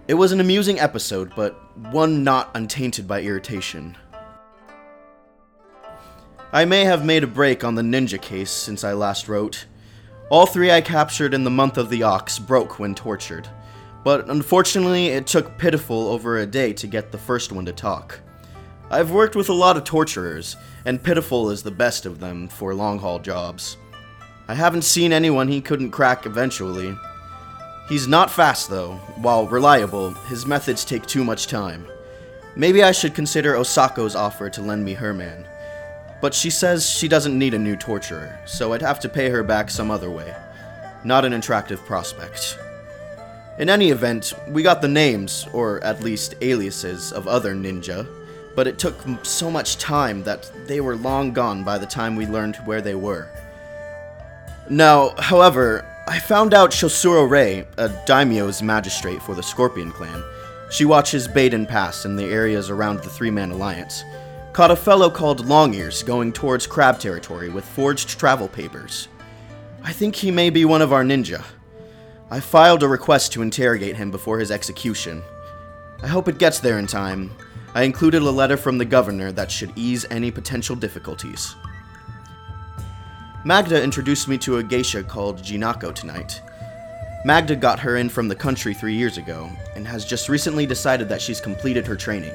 It 0.06 0.16
was 0.16 0.34
an 0.34 0.42
amusing 0.42 0.82
episode, 0.82 1.32
but 1.34 1.56
one 1.78 2.26
not 2.26 2.52
untainted 2.56 3.08
by 3.08 3.22
irritation. 3.22 3.96
I 6.52 6.66
may 6.66 6.84
have 6.84 7.06
made 7.06 7.24
a 7.24 7.28
break 7.28 7.64
on 7.64 7.76
the 7.76 7.82
ninja 7.82 8.22
case 8.22 8.52
since 8.52 8.84
I 8.84 8.92
last 8.92 9.30
wrote. 9.30 9.66
All 10.30 10.46
three 10.46 10.72
I 10.72 10.82
captured 10.82 11.34
in 11.34 11.46
the 11.46 11.50
month 11.50 11.78
of 11.78 11.90
the 11.90 12.04
ox 12.04 12.38
broke 12.38 12.80
when 12.80 12.94
tortured. 12.94 13.48
But 14.04 14.30
unfortunately, 14.30 15.08
it 15.08 15.26
took 15.26 15.58
Pitiful 15.58 16.10
over 16.10 16.40
a 16.40 16.46
day 16.46 16.74
to 16.74 16.88
get 16.88 17.14
the 17.14 17.18
first 17.18 17.54
one 17.54 17.66
to 17.66 17.72
talk. 17.72 18.20
I've 18.92 19.12
worked 19.12 19.38
with 19.38 19.48
a 19.48 19.54
lot 19.54 19.78
of 19.78 19.86
torturers, 19.86 20.58
and 20.84 21.02
Pitiful 21.02 21.50
is 21.50 21.64
the 21.64 21.72
best 21.72 22.06
of 22.06 22.20
them 22.20 22.50
for 22.50 22.76
long 22.76 23.00
haul 23.00 23.20
jobs. 23.20 23.78
I 24.50 24.54
haven't 24.54 24.82
seen 24.82 25.14
anyone 25.14 25.48
he 25.48 25.62
couldn't 25.62 25.92
crack 25.92 26.26
eventually. 26.26 26.94
He's 27.90 28.08
not 28.08 28.32
fast, 28.32 28.70
though. 28.70 28.94
While 29.18 29.48
reliable, 29.48 30.12
his 30.12 30.46
methods 30.46 30.86
take 30.86 31.06
too 31.06 31.24
much 31.24 31.48
time. 31.48 31.86
Maybe 32.56 32.84
I 32.84 32.92
should 32.92 33.14
consider 33.14 33.56
Osako's 33.56 34.16
offer 34.16 34.50
to 34.50 34.62
lend 34.62 34.86
me 34.86 34.94
her 34.94 35.14
man. 35.14 35.48
But 36.22 36.34
she 36.34 36.50
says 36.50 36.90
she 36.90 37.10
doesn't 37.10 37.38
need 37.38 37.54
a 37.54 37.60
new 37.60 37.76
torturer, 37.76 38.40
so 38.46 38.72
I'd 38.72 38.82
have 38.82 39.00
to 39.02 39.10
pay 39.10 39.30
her 39.30 39.44
back 39.44 39.70
some 39.70 39.92
other 39.92 40.10
way. 40.10 40.34
Not 41.04 41.26
an 41.26 41.34
attractive 41.34 41.84
prospect. 41.84 42.58
In 43.60 43.70
any 43.70 43.90
event, 43.90 44.34
we 44.48 44.64
got 44.64 44.82
the 44.82 44.88
names, 44.88 45.46
or 45.52 45.84
at 45.84 46.02
least 46.02 46.36
aliases, 46.42 47.12
of 47.12 47.28
other 47.28 47.54
ninja, 47.54 48.08
but 48.56 48.68
it 48.68 48.80
took 48.80 48.96
so 49.26 49.52
much 49.52 49.78
time 49.78 50.24
that 50.24 50.50
they 50.66 50.80
were 50.80 50.96
long 50.96 51.34
gone 51.34 51.64
by 51.64 51.78
the 51.78 51.86
time 51.86 52.16
we 52.16 52.26
learned 52.26 52.56
where 52.66 52.82
they 52.82 52.96
were. 52.96 53.28
Now, 54.70 55.10
however, 55.18 55.86
I 56.06 56.20
found 56.20 56.54
out 56.54 56.72
Shosuro 56.72 57.30
Rei, 57.30 57.66
a 57.78 57.88
daimyo's 58.06 58.62
magistrate 58.62 59.24
for 59.24 59.36
the 59.36 59.42
Scorpion 59.42 59.90
clan, 59.90 60.22
she 60.70 60.84
watches 60.84 61.30
Beiden 61.30 61.66
Pass 61.66 62.04
in 62.04 62.18
the 62.18 62.26
areas 62.26 62.70
around 62.70 63.00
the 63.00 63.10
Three 63.10 63.32
Man 63.32 63.52
Alliance, 63.52 64.04
caught 64.52 64.70
a 64.70 64.76
fellow 64.76 65.10
called 65.10 65.46
Longears 65.46 66.06
going 66.06 66.34
towards 66.34 66.68
crab 66.68 67.00
territory 67.00 67.50
with 67.50 67.64
forged 67.64 68.20
travel 68.20 68.50
papers. 68.50 69.08
I 69.82 69.94
think 69.94 70.16
he 70.16 70.30
may 70.30 70.50
be 70.50 70.66
one 70.66 70.82
of 70.82 70.92
our 70.92 71.06
ninja. 71.06 71.42
I 72.30 72.42
filed 72.42 72.84
a 72.84 72.88
request 72.88 73.32
to 73.34 73.42
interrogate 73.42 73.96
him 73.96 74.12
before 74.12 74.40
his 74.40 74.52
execution. 74.52 75.24
I 76.02 76.08
hope 76.08 76.28
it 76.28 76.38
gets 76.38 76.60
there 76.60 76.80
in 76.80 76.88
time. 76.88 77.32
I 77.74 77.84
included 77.84 78.24
a 78.24 78.30
letter 78.30 78.58
from 78.58 78.78
the 78.78 78.86
governor 78.86 79.32
that 79.32 79.50
should 79.50 79.72
ease 79.78 80.06
any 80.12 80.32
potential 80.32 80.76
difficulties. 80.76 81.56
Magda 83.46 83.84
introduced 83.84 84.30
me 84.30 84.38
to 84.38 84.60
a 84.60 84.64
geisha 84.64 85.04
called 85.04 85.42
Jinako 85.42 85.94
tonight. 85.94 86.42
Magda 87.26 87.58
got 87.58 87.80
her 87.80 87.98
in 87.98 88.08
from 88.08 88.30
the 88.30 88.36
country 88.36 88.74
three 88.74 88.96
years 88.96 89.18
ago, 89.18 89.50
and 89.76 89.86
has 89.86 90.06
just 90.06 90.30
recently 90.30 90.66
decided 90.66 91.10
that 91.10 91.22
she's 91.22 91.42
completed 91.42 91.86
her 91.86 91.98
training. 91.98 92.34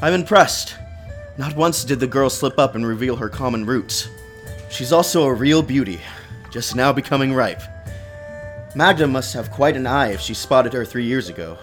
I'm 0.00 0.14
impressed. 0.14 0.76
Not 1.36 1.56
once 1.56 1.84
did 1.84 2.00
the 2.00 2.06
girl 2.06 2.30
slip 2.30 2.58
up 2.58 2.74
and 2.74 2.86
reveal 2.86 3.16
her 3.16 3.28
common 3.28 3.66
roots. 3.66 4.08
She's 4.70 4.94
also 4.94 5.24
a 5.24 5.34
real 5.34 5.62
beauty, 5.62 6.00
just 6.50 6.74
now 6.74 6.90
becoming 6.90 7.34
ripe. 7.34 7.62
Magda 8.74 9.06
must 9.06 9.34
have 9.34 9.50
quite 9.50 9.76
an 9.76 9.86
eye 9.86 10.12
if 10.12 10.22
she 10.22 10.32
spotted 10.32 10.72
her 10.72 10.86
three 10.86 11.04
years 11.04 11.28
ago. 11.28 11.58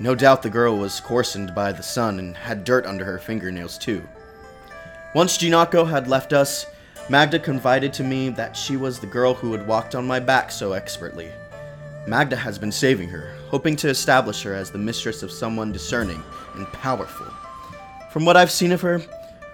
No 0.00 0.16
doubt 0.16 0.42
the 0.42 0.50
girl 0.50 0.76
was 0.76 0.98
coarsened 0.98 1.54
by 1.54 1.70
the 1.70 1.84
sun 1.84 2.18
and 2.18 2.36
had 2.36 2.64
dirt 2.64 2.84
under 2.84 3.04
her 3.04 3.18
fingernails, 3.20 3.78
too. 3.78 4.02
Once 5.14 5.38
Jinako 5.38 5.88
had 5.88 6.08
left 6.08 6.32
us, 6.32 6.66
Magda 7.10 7.38
confided 7.38 7.94
to 7.94 8.04
me 8.04 8.28
that 8.30 8.54
she 8.54 8.76
was 8.76 8.98
the 8.98 9.06
girl 9.06 9.32
who 9.32 9.52
had 9.52 9.66
walked 9.66 9.94
on 9.94 10.06
my 10.06 10.20
back 10.20 10.50
so 10.50 10.72
expertly. 10.72 11.30
Magda 12.06 12.36
has 12.36 12.58
been 12.58 12.70
saving 12.70 13.08
her, 13.08 13.34
hoping 13.48 13.76
to 13.76 13.88
establish 13.88 14.42
her 14.42 14.54
as 14.54 14.70
the 14.70 14.78
mistress 14.78 15.22
of 15.22 15.32
someone 15.32 15.72
discerning 15.72 16.22
and 16.54 16.66
powerful. 16.68 17.26
From 18.10 18.26
what 18.26 18.36
I've 18.36 18.50
seen 18.50 18.72
of 18.72 18.82
her, 18.82 19.00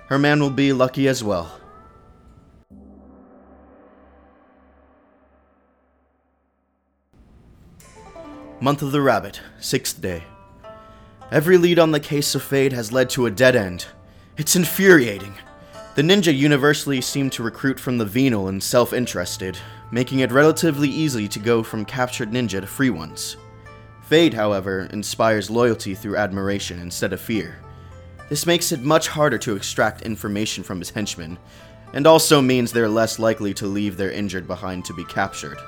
her 0.08 0.18
man 0.18 0.40
will 0.40 0.50
be 0.50 0.72
lucky 0.72 1.06
as 1.06 1.22
well. 1.22 1.60
Month 8.60 8.82
of 8.82 8.90
the 8.90 9.00
Rabbit, 9.00 9.40
sixth 9.60 10.00
day. 10.00 10.24
Every 11.30 11.56
lead 11.56 11.78
on 11.78 11.92
the 11.92 12.00
case 12.00 12.34
of 12.34 12.42
Fade 12.42 12.72
has 12.72 12.92
led 12.92 13.10
to 13.10 13.26
a 13.26 13.30
dead 13.30 13.54
end. 13.54 13.86
It's 14.36 14.56
infuriating. 14.56 15.34
The 15.94 16.02
ninja 16.02 16.36
universally 16.36 17.00
seem 17.00 17.30
to 17.30 17.44
recruit 17.44 17.78
from 17.78 17.98
the 17.98 18.04
venal 18.04 18.48
and 18.48 18.60
self 18.60 18.92
interested, 18.92 19.56
making 19.92 20.18
it 20.18 20.32
relatively 20.32 20.88
easy 20.88 21.28
to 21.28 21.38
go 21.38 21.62
from 21.62 21.84
captured 21.84 22.32
ninja 22.32 22.60
to 22.60 22.66
free 22.66 22.90
ones. 22.90 23.36
Fade, 24.02 24.34
however, 24.34 24.88
inspires 24.92 25.50
loyalty 25.50 25.94
through 25.94 26.16
admiration 26.16 26.80
instead 26.80 27.12
of 27.12 27.20
fear. 27.20 27.58
This 28.28 28.44
makes 28.44 28.72
it 28.72 28.80
much 28.80 29.06
harder 29.06 29.38
to 29.38 29.54
extract 29.54 30.02
information 30.02 30.64
from 30.64 30.80
his 30.80 30.90
henchmen, 30.90 31.38
and 31.92 32.08
also 32.08 32.42
means 32.42 32.72
they're 32.72 32.88
less 32.88 33.20
likely 33.20 33.54
to 33.54 33.68
leave 33.68 33.96
their 33.96 34.10
injured 34.10 34.48
behind 34.48 34.84
to 34.86 34.94
be 34.94 35.04
captured. 35.04 35.58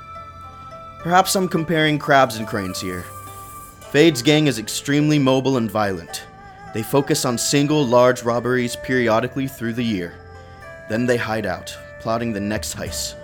Perhaps 0.99 1.37
I'm 1.37 1.47
comparing 1.49 2.01
crabs 2.01 2.37
and 2.37 2.49
cranes 2.49 2.81
here. 2.81 3.05
Fade's 3.93 4.23
gang 4.23 4.49
is 4.49 4.59
extremely 4.59 5.21
mobile 5.21 5.57
and 5.57 5.71
violent. 5.71 6.25
They 6.77 6.83
focus 6.83 7.25
on 7.25 7.39
single 7.39 7.87
large 7.87 8.23
robberies 8.23 8.77
periodically 8.77 9.47
through 9.47 9.73
the 9.73 9.83
year. 9.83 10.13
Then 10.91 11.07
they 11.07 11.17
hide 11.17 11.47
out, 11.47 11.75
plotting 12.01 12.35
the 12.35 12.41
next 12.41 12.77
heist. 12.77 13.15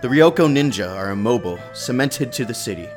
The 0.00 0.08
Ryoko 0.08 0.48
Ninja 0.48 0.96
are 0.96 1.10
immobile, 1.10 1.58
cemented 1.74 2.32
to 2.32 2.46
the 2.46 2.54
city, 2.54 2.88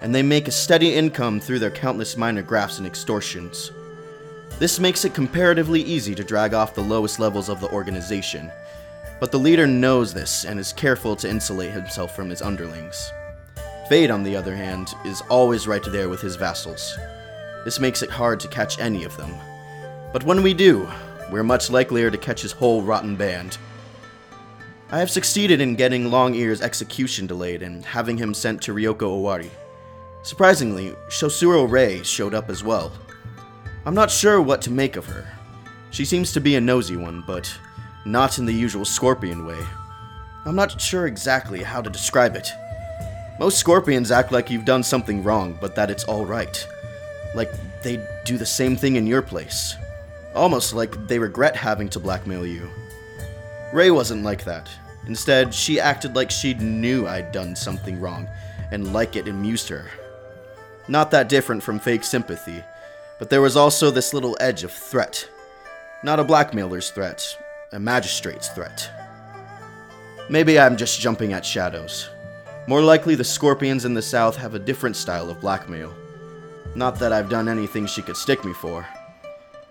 and 0.00 0.14
they 0.14 0.22
make 0.22 0.46
a 0.46 0.52
steady 0.52 0.94
income 0.94 1.40
through 1.40 1.58
their 1.58 1.72
countless 1.72 2.16
minor 2.16 2.42
grafts 2.42 2.78
and 2.78 2.86
extortions. 2.86 3.72
This 4.60 4.78
makes 4.78 5.04
it 5.04 5.14
comparatively 5.14 5.82
easy 5.82 6.14
to 6.14 6.22
drag 6.22 6.54
off 6.54 6.76
the 6.76 6.80
lowest 6.84 7.18
levels 7.18 7.48
of 7.48 7.60
the 7.60 7.70
organization, 7.70 8.52
but 9.18 9.32
the 9.32 9.40
leader 9.40 9.66
knows 9.66 10.14
this 10.14 10.44
and 10.44 10.60
is 10.60 10.72
careful 10.72 11.16
to 11.16 11.28
insulate 11.28 11.72
himself 11.72 12.14
from 12.14 12.30
his 12.30 12.40
underlings. 12.40 13.10
Fade, 13.88 14.12
on 14.12 14.22
the 14.22 14.36
other 14.36 14.54
hand, 14.54 14.94
is 15.04 15.22
always 15.22 15.66
right 15.66 15.82
there 15.90 16.08
with 16.08 16.20
his 16.20 16.36
vassals. 16.36 16.96
This 17.64 17.80
makes 17.80 18.02
it 18.02 18.10
hard 18.10 18.40
to 18.40 18.48
catch 18.48 18.78
any 18.78 19.04
of 19.04 19.16
them. 19.16 19.34
But 20.12 20.24
when 20.24 20.42
we 20.42 20.54
do, 20.54 20.88
we're 21.30 21.42
much 21.42 21.70
likelier 21.70 22.10
to 22.10 22.18
catch 22.18 22.42
his 22.42 22.52
whole 22.52 22.82
rotten 22.82 23.16
band. 23.16 23.58
I 24.90 24.98
have 24.98 25.10
succeeded 25.10 25.60
in 25.60 25.74
getting 25.74 26.10
Long 26.10 26.34
Ear's 26.34 26.60
execution 26.60 27.26
delayed 27.26 27.62
and 27.62 27.84
having 27.84 28.16
him 28.16 28.34
sent 28.34 28.62
to 28.62 28.74
Ryoko 28.74 29.20
Owari. 29.20 29.50
Surprisingly, 30.22 30.94
Shosuro 31.08 31.68
Rei 31.68 32.02
showed 32.02 32.34
up 32.34 32.50
as 32.50 32.62
well. 32.62 32.92
I'm 33.86 33.94
not 33.94 34.10
sure 34.10 34.40
what 34.40 34.62
to 34.62 34.70
make 34.70 34.96
of 34.96 35.06
her. 35.06 35.26
She 35.90 36.04
seems 36.04 36.32
to 36.32 36.40
be 36.40 36.56
a 36.56 36.60
nosy 36.60 36.96
one, 36.96 37.24
but 37.26 37.52
not 38.04 38.38
in 38.38 38.46
the 38.46 38.52
usual 38.52 38.84
scorpion 38.84 39.46
way. 39.46 39.58
I'm 40.44 40.54
not 40.54 40.80
sure 40.80 41.06
exactly 41.06 41.62
how 41.62 41.80
to 41.80 41.90
describe 41.90 42.36
it. 42.36 42.48
Most 43.40 43.58
scorpions 43.58 44.10
act 44.10 44.32
like 44.32 44.50
you've 44.50 44.64
done 44.64 44.82
something 44.82 45.24
wrong, 45.24 45.58
but 45.60 45.74
that 45.74 45.90
it's 45.90 46.06
alright. 46.06 46.66
Like 47.34 47.52
they'd 47.82 48.06
do 48.24 48.38
the 48.38 48.46
same 48.46 48.76
thing 48.76 48.96
in 48.96 49.06
your 49.06 49.22
place. 49.22 49.74
Almost 50.34 50.74
like 50.74 51.06
they 51.06 51.18
regret 51.18 51.56
having 51.56 51.88
to 51.90 52.00
blackmail 52.00 52.46
you. 52.46 52.68
Rei 53.72 53.90
wasn't 53.90 54.24
like 54.24 54.44
that. 54.44 54.70
Instead, 55.06 55.52
she 55.54 55.78
acted 55.78 56.16
like 56.16 56.30
she 56.30 56.54
knew 56.54 57.06
I'd 57.06 57.32
done 57.32 57.54
something 57.54 58.00
wrong, 58.00 58.28
and 58.70 58.92
like 58.92 59.16
it 59.16 59.28
amused 59.28 59.68
her. 59.68 59.84
Not 60.88 61.10
that 61.10 61.28
different 61.28 61.62
from 61.62 61.78
fake 61.78 62.04
sympathy, 62.04 62.62
but 63.18 63.30
there 63.30 63.42
was 63.42 63.56
also 63.56 63.90
this 63.90 64.14
little 64.14 64.36
edge 64.40 64.64
of 64.64 64.72
threat. 64.72 65.28
Not 66.02 66.20
a 66.20 66.24
blackmailer's 66.24 66.90
threat, 66.90 67.36
a 67.72 67.78
magistrate's 67.78 68.48
threat. 68.48 68.90
Maybe 70.30 70.58
I'm 70.58 70.76
just 70.76 71.00
jumping 71.00 71.32
at 71.32 71.44
shadows. 71.44 72.08
More 72.66 72.80
likely, 72.80 73.14
the 73.14 73.24
scorpions 73.24 73.84
in 73.84 73.94
the 73.94 74.02
south 74.02 74.36
have 74.36 74.54
a 74.54 74.58
different 74.58 74.96
style 74.96 75.28
of 75.28 75.40
blackmail. 75.40 75.94
Not 76.74 76.98
that 76.98 77.12
I've 77.12 77.28
done 77.28 77.48
anything 77.48 77.86
she 77.86 78.02
could 78.02 78.16
stick 78.16 78.44
me 78.44 78.52
for. 78.52 78.86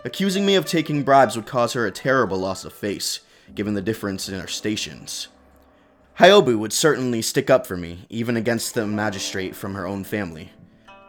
Accusing 0.05 0.45
me 0.45 0.55
of 0.55 0.65
taking 0.65 1.03
bribes 1.03 1.35
would 1.35 1.45
cause 1.45 1.73
her 1.73 1.85
a 1.85 1.91
terrible 1.91 2.37
loss 2.37 2.63
of 2.65 2.73
face, 2.73 3.19
given 3.53 3.73
the 3.73 3.81
difference 3.81 4.29
in 4.29 4.39
our 4.39 4.47
stations. 4.47 5.27
Hyobu 6.19 6.57
would 6.57 6.71
certainly 6.71 7.21
stick 7.21 7.49
up 7.49 7.65
for 7.65 7.75
me, 7.75 8.05
even 8.09 8.37
against 8.37 8.73
the 8.73 8.85
magistrate 8.85 9.55
from 9.55 9.73
her 9.75 9.87
own 9.87 10.03
family. 10.03 10.51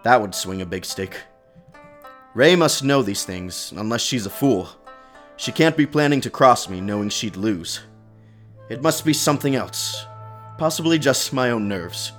That 0.03 0.21
would 0.21 0.35
swing 0.35 0.63
a 0.63 0.67
big 0.67 0.85
stick. 0.85 1.17
Rei 2.35 2.57
must 2.57 2.83
know 2.83 3.03
these 3.03 3.25
things, 3.25 3.73
unless 3.77 4.01
she's 4.01 4.27
a 4.27 4.31
fool. 4.31 4.69
She 5.37 5.53
can't 5.53 5.77
be 5.77 5.87
planning 5.87 6.21
to 6.23 6.31
cross 6.31 6.69
me 6.69 6.81
knowing 6.81 7.09
she'd 7.09 7.37
lose. 7.37 7.81
It 8.69 8.83
must 8.83 9.05
be 9.05 9.13
something 9.13 9.55
else. 9.55 10.05
Possibly 10.59 10.99
just 10.99 11.33
my 11.33 11.51
own 11.51 11.69
nerves. 11.69 12.13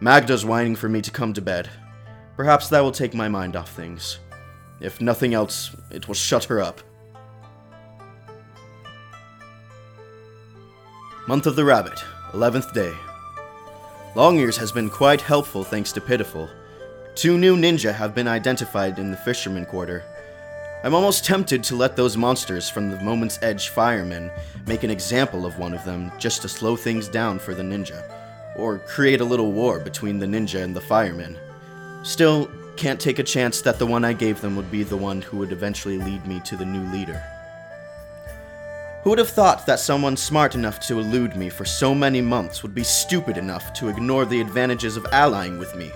Magda's 0.00 0.44
whining 0.44 0.76
for 0.76 0.88
me 0.88 1.00
to 1.02 1.10
come 1.10 1.32
to 1.32 1.42
bed. 1.42 1.68
Perhaps 2.38 2.68
that 2.68 2.84
will 2.84 2.92
take 2.92 3.14
my 3.14 3.28
mind 3.28 3.56
off 3.56 3.72
things. 3.72 4.20
If 4.80 5.00
nothing 5.00 5.34
else, 5.34 5.74
it 5.90 6.06
will 6.06 6.14
shut 6.14 6.44
her 6.44 6.62
up. 6.62 6.80
Month 11.26 11.48
of 11.48 11.56
the 11.56 11.64
Rabbit, 11.64 11.98
11th 12.30 12.72
day. 12.72 12.94
Long 14.14 14.38
Ears 14.38 14.56
has 14.56 14.70
been 14.70 14.88
quite 14.88 15.20
helpful 15.20 15.64
thanks 15.64 15.90
to 15.90 16.00
Pitiful. 16.00 16.48
Two 17.16 17.36
new 17.36 17.56
ninja 17.56 17.92
have 17.92 18.14
been 18.14 18.28
identified 18.28 19.00
in 19.00 19.10
the 19.10 19.16
fisherman 19.16 19.66
quarter. 19.66 20.04
I'm 20.84 20.94
almost 20.94 21.24
tempted 21.24 21.64
to 21.64 21.74
let 21.74 21.96
those 21.96 22.16
monsters 22.16 22.70
from 22.70 22.88
the 22.88 23.00
Moment's 23.00 23.40
Edge 23.42 23.70
firemen 23.70 24.30
make 24.64 24.84
an 24.84 24.90
example 24.90 25.44
of 25.44 25.58
one 25.58 25.74
of 25.74 25.84
them 25.84 26.12
just 26.20 26.42
to 26.42 26.48
slow 26.48 26.76
things 26.76 27.08
down 27.08 27.40
for 27.40 27.52
the 27.52 27.64
ninja, 27.64 28.00
or 28.56 28.78
create 28.78 29.20
a 29.20 29.24
little 29.24 29.50
war 29.50 29.80
between 29.80 30.20
the 30.20 30.26
ninja 30.26 30.62
and 30.62 30.76
the 30.76 30.80
firemen. 30.80 31.36
Still, 32.02 32.50
can't 32.76 33.00
take 33.00 33.18
a 33.18 33.24
chance 33.24 33.60
that 33.62 33.78
the 33.78 33.86
one 33.86 34.04
I 34.04 34.12
gave 34.12 34.40
them 34.40 34.54
would 34.54 34.70
be 34.70 34.84
the 34.84 34.96
one 34.96 35.20
who 35.20 35.36
would 35.38 35.50
eventually 35.50 35.98
lead 35.98 36.26
me 36.26 36.40
to 36.44 36.56
the 36.56 36.64
new 36.64 36.90
leader. 36.92 37.22
Who 39.02 39.10
would 39.10 39.18
have 39.18 39.30
thought 39.30 39.66
that 39.66 39.80
someone 39.80 40.16
smart 40.16 40.54
enough 40.54 40.80
to 40.86 41.00
elude 41.00 41.36
me 41.36 41.48
for 41.48 41.64
so 41.64 41.94
many 41.94 42.20
months 42.20 42.62
would 42.62 42.74
be 42.74 42.84
stupid 42.84 43.36
enough 43.36 43.72
to 43.74 43.88
ignore 43.88 44.24
the 44.24 44.40
advantages 44.40 44.96
of 44.96 45.06
allying 45.12 45.58
with 45.58 45.74
me? 45.74 45.90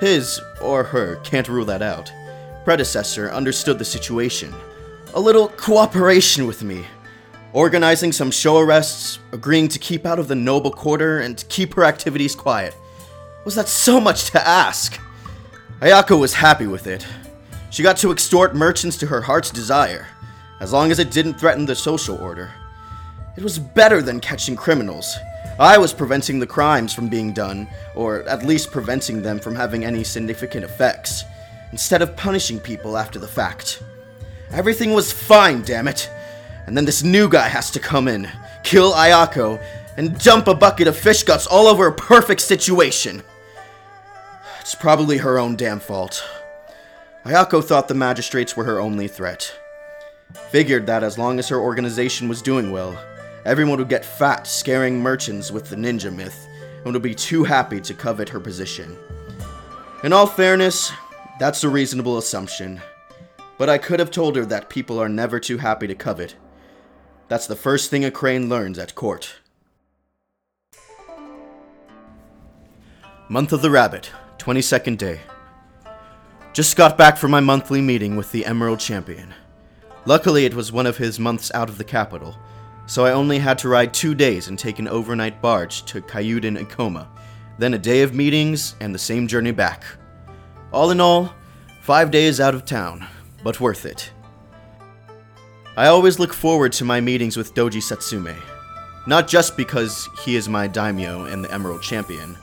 His, 0.00 0.40
or 0.62 0.84
her, 0.84 1.16
can't 1.16 1.48
rule 1.48 1.66
that 1.66 1.82
out. 1.82 2.10
Predecessor 2.64 3.30
understood 3.30 3.78
the 3.78 3.84
situation. 3.84 4.54
A 5.14 5.20
little 5.20 5.48
cooperation 5.48 6.46
with 6.46 6.62
me. 6.62 6.86
Organizing 7.52 8.12
some 8.12 8.30
show 8.30 8.58
arrests, 8.58 9.18
agreeing 9.32 9.68
to 9.68 9.78
keep 9.78 10.06
out 10.06 10.18
of 10.18 10.28
the 10.28 10.34
noble 10.34 10.70
quarter, 10.70 11.18
and 11.18 11.44
keep 11.48 11.74
her 11.74 11.84
activities 11.84 12.34
quiet. 12.34 12.74
Was 13.44 13.54
that 13.56 13.68
so 13.68 14.00
much 14.00 14.30
to 14.30 14.46
ask? 14.46 15.00
Ayako 15.80 16.20
was 16.20 16.34
happy 16.34 16.66
with 16.66 16.86
it. 16.86 17.06
She 17.70 17.82
got 17.82 17.96
to 17.98 18.12
extort 18.12 18.54
merchants 18.54 18.98
to 18.98 19.06
her 19.06 19.22
heart's 19.22 19.50
desire, 19.50 20.06
as 20.60 20.74
long 20.74 20.90
as 20.90 20.98
it 20.98 21.10
didn't 21.10 21.40
threaten 21.40 21.64
the 21.64 21.74
social 21.74 22.18
order. 22.18 22.50
It 23.38 23.42
was 23.42 23.58
better 23.58 24.02
than 24.02 24.20
catching 24.20 24.56
criminals. 24.56 25.16
I 25.58 25.78
was 25.78 25.94
preventing 25.94 26.38
the 26.38 26.46
crimes 26.46 26.92
from 26.92 27.08
being 27.08 27.32
done, 27.32 27.66
or 27.94 28.24
at 28.28 28.44
least 28.44 28.72
preventing 28.72 29.22
them 29.22 29.38
from 29.38 29.54
having 29.54 29.86
any 29.86 30.04
significant 30.04 30.66
effects, 30.66 31.24
instead 31.72 32.02
of 32.02 32.14
punishing 32.14 32.60
people 32.60 32.98
after 32.98 33.18
the 33.18 33.26
fact. 33.26 33.82
Everything 34.50 34.92
was 34.92 35.10
fine, 35.10 35.62
damn 35.62 35.88
it. 35.88 36.10
And 36.66 36.76
then 36.76 36.84
this 36.84 37.02
new 37.02 37.26
guy 37.26 37.48
has 37.48 37.70
to 37.70 37.80
come 37.80 38.06
in, 38.06 38.28
kill 38.64 38.92
Ayako, 38.92 39.64
and 39.96 40.18
dump 40.18 40.46
a 40.46 40.54
bucket 40.54 40.88
of 40.88 40.96
fish 40.96 41.22
guts 41.22 41.46
all 41.46 41.66
over 41.66 41.86
a 41.86 41.92
perfect 41.92 42.42
situation. 42.42 43.22
It's 44.70 44.80
probably 44.80 45.18
her 45.18 45.36
own 45.36 45.56
damn 45.56 45.80
fault. 45.80 46.24
Ayako 47.24 47.60
thought 47.60 47.88
the 47.88 47.94
magistrates 47.94 48.56
were 48.56 48.62
her 48.62 48.78
only 48.78 49.08
threat. 49.08 49.52
Figured 50.52 50.86
that 50.86 51.02
as 51.02 51.18
long 51.18 51.40
as 51.40 51.48
her 51.48 51.58
organization 51.58 52.28
was 52.28 52.40
doing 52.40 52.70
well, 52.70 52.96
everyone 53.44 53.78
would 53.78 53.88
get 53.88 54.04
fat 54.04 54.46
scaring 54.46 55.00
merchants 55.00 55.50
with 55.50 55.68
the 55.68 55.74
ninja 55.74 56.14
myth 56.14 56.46
and 56.84 56.92
would 56.92 57.02
be 57.02 57.16
too 57.16 57.42
happy 57.42 57.80
to 57.80 57.92
covet 57.92 58.28
her 58.28 58.38
position. 58.38 58.96
In 60.04 60.12
all 60.12 60.28
fairness, 60.28 60.92
that's 61.40 61.64
a 61.64 61.68
reasonable 61.68 62.16
assumption. 62.16 62.80
But 63.58 63.68
I 63.68 63.76
could 63.76 63.98
have 63.98 64.12
told 64.12 64.36
her 64.36 64.46
that 64.46 64.70
people 64.70 65.00
are 65.00 65.08
never 65.08 65.40
too 65.40 65.58
happy 65.58 65.88
to 65.88 65.96
covet. 65.96 66.36
That's 67.26 67.48
the 67.48 67.56
first 67.56 67.90
thing 67.90 68.04
a 68.04 68.10
crane 68.12 68.48
learns 68.48 68.78
at 68.78 68.94
court. 68.94 69.34
Month 73.28 73.52
of 73.52 73.62
the 73.62 73.70
Rabbit, 73.70 74.12
22nd 74.50 74.98
day. 74.98 75.20
Just 76.52 76.74
got 76.74 76.98
back 76.98 77.16
from 77.16 77.30
my 77.30 77.38
monthly 77.38 77.80
meeting 77.80 78.16
with 78.16 78.32
the 78.32 78.44
Emerald 78.44 78.80
Champion. 78.80 79.32
Luckily, 80.06 80.44
it 80.44 80.54
was 80.54 80.72
one 80.72 80.86
of 80.86 80.96
his 80.96 81.20
months 81.20 81.52
out 81.54 81.68
of 81.68 81.78
the 81.78 81.84
capital, 81.84 82.36
so 82.84 83.04
I 83.04 83.12
only 83.12 83.38
had 83.38 83.58
to 83.58 83.68
ride 83.68 83.94
two 83.94 84.12
days 84.12 84.48
and 84.48 84.58
take 84.58 84.80
an 84.80 84.88
overnight 84.88 85.40
barge 85.40 85.84
to 85.84 86.02
Kyuden 86.02 86.58
and 86.58 87.06
then 87.58 87.74
a 87.74 87.78
day 87.78 88.02
of 88.02 88.12
meetings 88.12 88.74
and 88.80 88.92
the 88.92 88.98
same 88.98 89.28
journey 89.28 89.52
back. 89.52 89.84
All 90.72 90.90
in 90.90 91.00
all, 91.00 91.32
five 91.82 92.10
days 92.10 92.40
out 92.40 92.56
of 92.56 92.64
town, 92.64 93.06
but 93.44 93.60
worth 93.60 93.86
it. 93.86 94.10
I 95.76 95.86
always 95.86 96.18
look 96.18 96.32
forward 96.32 96.72
to 96.72 96.84
my 96.84 97.00
meetings 97.00 97.36
with 97.36 97.54
Doji 97.54 97.80
Satsume, 97.80 98.36
not 99.06 99.28
just 99.28 99.56
because 99.56 100.08
he 100.24 100.34
is 100.34 100.48
my 100.48 100.66
daimyo 100.66 101.26
and 101.26 101.44
the 101.44 101.54
Emerald 101.54 101.82
Champion. 101.82 102.36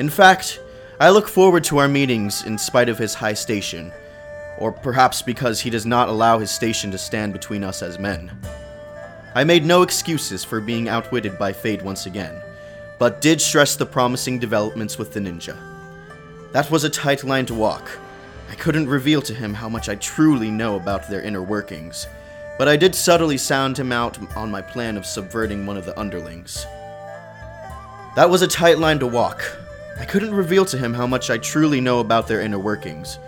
In 0.00 0.10
fact, 0.10 0.60
I 0.98 1.10
look 1.10 1.28
forward 1.28 1.62
to 1.64 1.76
our 1.76 1.88
meetings 1.88 2.46
in 2.46 2.56
spite 2.56 2.88
of 2.88 2.96
his 2.96 3.12
high 3.12 3.34
station, 3.34 3.92
or 4.56 4.72
perhaps 4.72 5.20
because 5.20 5.60
he 5.60 5.68
does 5.68 5.84
not 5.84 6.08
allow 6.08 6.38
his 6.38 6.50
station 6.50 6.90
to 6.90 6.96
stand 6.96 7.34
between 7.34 7.62
us 7.62 7.82
as 7.82 7.98
men. 7.98 8.32
I 9.34 9.44
made 9.44 9.66
no 9.66 9.82
excuses 9.82 10.42
for 10.42 10.58
being 10.58 10.88
outwitted 10.88 11.38
by 11.38 11.52
Fade 11.52 11.82
once 11.82 12.06
again, 12.06 12.40
but 12.98 13.20
did 13.20 13.42
stress 13.42 13.76
the 13.76 13.84
promising 13.84 14.38
developments 14.38 14.96
with 14.96 15.12
the 15.12 15.20
ninja. 15.20 15.54
That 16.52 16.70
was 16.70 16.84
a 16.84 16.88
tight 16.88 17.24
line 17.24 17.44
to 17.46 17.54
walk. 17.54 17.90
I 18.50 18.54
couldn't 18.54 18.88
reveal 18.88 19.20
to 19.20 19.34
him 19.34 19.52
how 19.52 19.68
much 19.68 19.90
I 19.90 19.96
truly 19.96 20.50
know 20.50 20.76
about 20.76 21.10
their 21.10 21.20
inner 21.20 21.42
workings, 21.42 22.06
but 22.56 22.68
I 22.68 22.76
did 22.76 22.94
subtly 22.94 23.36
sound 23.36 23.78
him 23.78 23.92
out 23.92 24.18
on 24.34 24.50
my 24.50 24.62
plan 24.62 24.96
of 24.96 25.04
subverting 25.04 25.66
one 25.66 25.76
of 25.76 25.84
the 25.84 25.98
underlings. 26.00 26.64
That 28.14 28.30
was 28.30 28.40
a 28.40 28.48
tight 28.48 28.78
line 28.78 28.98
to 29.00 29.06
walk. 29.06 29.44
I 29.98 30.04
couldn't 30.04 30.34
reveal 30.34 30.64
to 30.66 30.78
him 30.78 30.92
how 30.92 31.06
much 31.06 31.30
I 31.30 31.38
truly 31.38 31.80
know 31.80 32.00
about 32.00 32.28
their 32.28 32.42
inner 32.42 32.58
workings, 32.58 33.18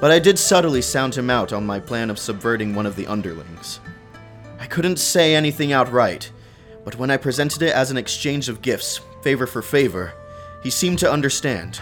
but 0.00 0.12
I 0.12 0.20
did 0.20 0.38
subtly 0.38 0.80
sound 0.80 1.14
him 1.14 1.30
out 1.30 1.52
on 1.52 1.66
my 1.66 1.80
plan 1.80 2.10
of 2.10 2.18
subverting 2.18 2.74
one 2.74 2.86
of 2.86 2.94
the 2.94 3.06
underlings. 3.08 3.80
I 4.60 4.66
couldn't 4.66 4.98
say 4.98 5.34
anything 5.34 5.72
outright, 5.72 6.30
but 6.84 6.96
when 6.96 7.10
I 7.10 7.16
presented 7.16 7.62
it 7.62 7.72
as 7.72 7.90
an 7.90 7.96
exchange 7.96 8.48
of 8.48 8.62
gifts, 8.62 9.00
favor 9.22 9.46
for 9.46 9.62
favor, 9.62 10.14
he 10.62 10.70
seemed 10.70 11.00
to 11.00 11.10
understand. 11.10 11.80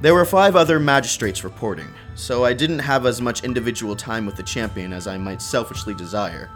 There 0.00 0.14
were 0.14 0.24
five 0.24 0.56
other 0.56 0.80
magistrates 0.80 1.44
reporting, 1.44 1.88
so 2.14 2.44
I 2.44 2.54
didn't 2.54 2.78
have 2.78 3.04
as 3.04 3.20
much 3.20 3.44
individual 3.44 3.94
time 3.94 4.24
with 4.24 4.36
the 4.36 4.42
champion 4.42 4.92
as 4.92 5.06
I 5.06 5.18
might 5.18 5.42
selfishly 5.42 5.94
desire. 5.94 6.50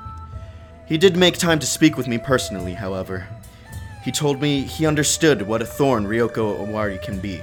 He 0.86 0.96
did 0.96 1.16
make 1.16 1.36
time 1.36 1.58
to 1.58 1.66
speak 1.66 1.96
with 1.96 2.08
me 2.08 2.16
personally, 2.16 2.72
however. 2.72 3.26
He 4.06 4.12
told 4.12 4.40
me 4.40 4.62
he 4.62 4.86
understood 4.86 5.42
what 5.42 5.62
a 5.62 5.66
thorn 5.66 6.06
Ryoko 6.06 6.64
Owari 6.64 7.02
can 7.02 7.18
be, 7.18 7.42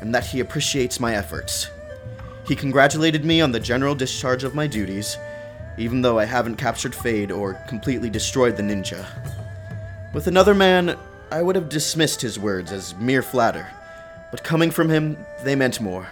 and 0.00 0.12
that 0.12 0.26
he 0.26 0.40
appreciates 0.40 0.98
my 0.98 1.14
efforts. 1.14 1.70
He 2.44 2.56
congratulated 2.56 3.24
me 3.24 3.40
on 3.40 3.52
the 3.52 3.60
general 3.60 3.94
discharge 3.94 4.42
of 4.42 4.52
my 4.52 4.66
duties, 4.66 5.16
even 5.78 6.02
though 6.02 6.18
I 6.18 6.24
haven't 6.24 6.56
captured 6.56 6.92
Fade 6.92 7.30
or 7.30 7.54
completely 7.68 8.10
destroyed 8.10 8.56
the 8.56 8.64
ninja. 8.64 9.06
With 10.12 10.26
another 10.26 10.56
man, 10.56 10.98
I 11.30 11.40
would 11.40 11.54
have 11.54 11.68
dismissed 11.68 12.20
his 12.20 12.36
words 12.36 12.72
as 12.72 12.96
mere 12.96 13.22
flatter, 13.22 13.68
but 14.32 14.42
coming 14.42 14.72
from 14.72 14.88
him, 14.88 15.16
they 15.44 15.54
meant 15.54 15.80
more. 15.80 16.08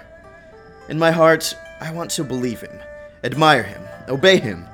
In 0.89 1.01
my 1.01 1.11
heart, 1.11 1.53
I 1.81 1.93
want 1.93 2.13
to 2.13 2.23
believe 2.23 2.61
him, 2.61 2.79
admire 3.25 3.65
him, 3.65 3.83
obey 4.07 4.39
him. 4.39 4.69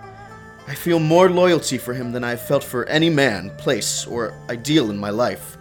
I 0.69 0.75
feel 0.75 0.99
more 0.99 1.31
loyalty 1.31 1.79
for 1.79 1.95
him 1.95 2.11
than 2.11 2.25
I've 2.25 2.41
felt 2.41 2.65
for 2.65 2.85
any 2.87 3.09
man, 3.09 3.51
place, 3.57 4.05
or 4.05 4.35
ideal 4.51 4.91
in 4.91 4.99
my 4.99 5.11
life. 5.11 5.57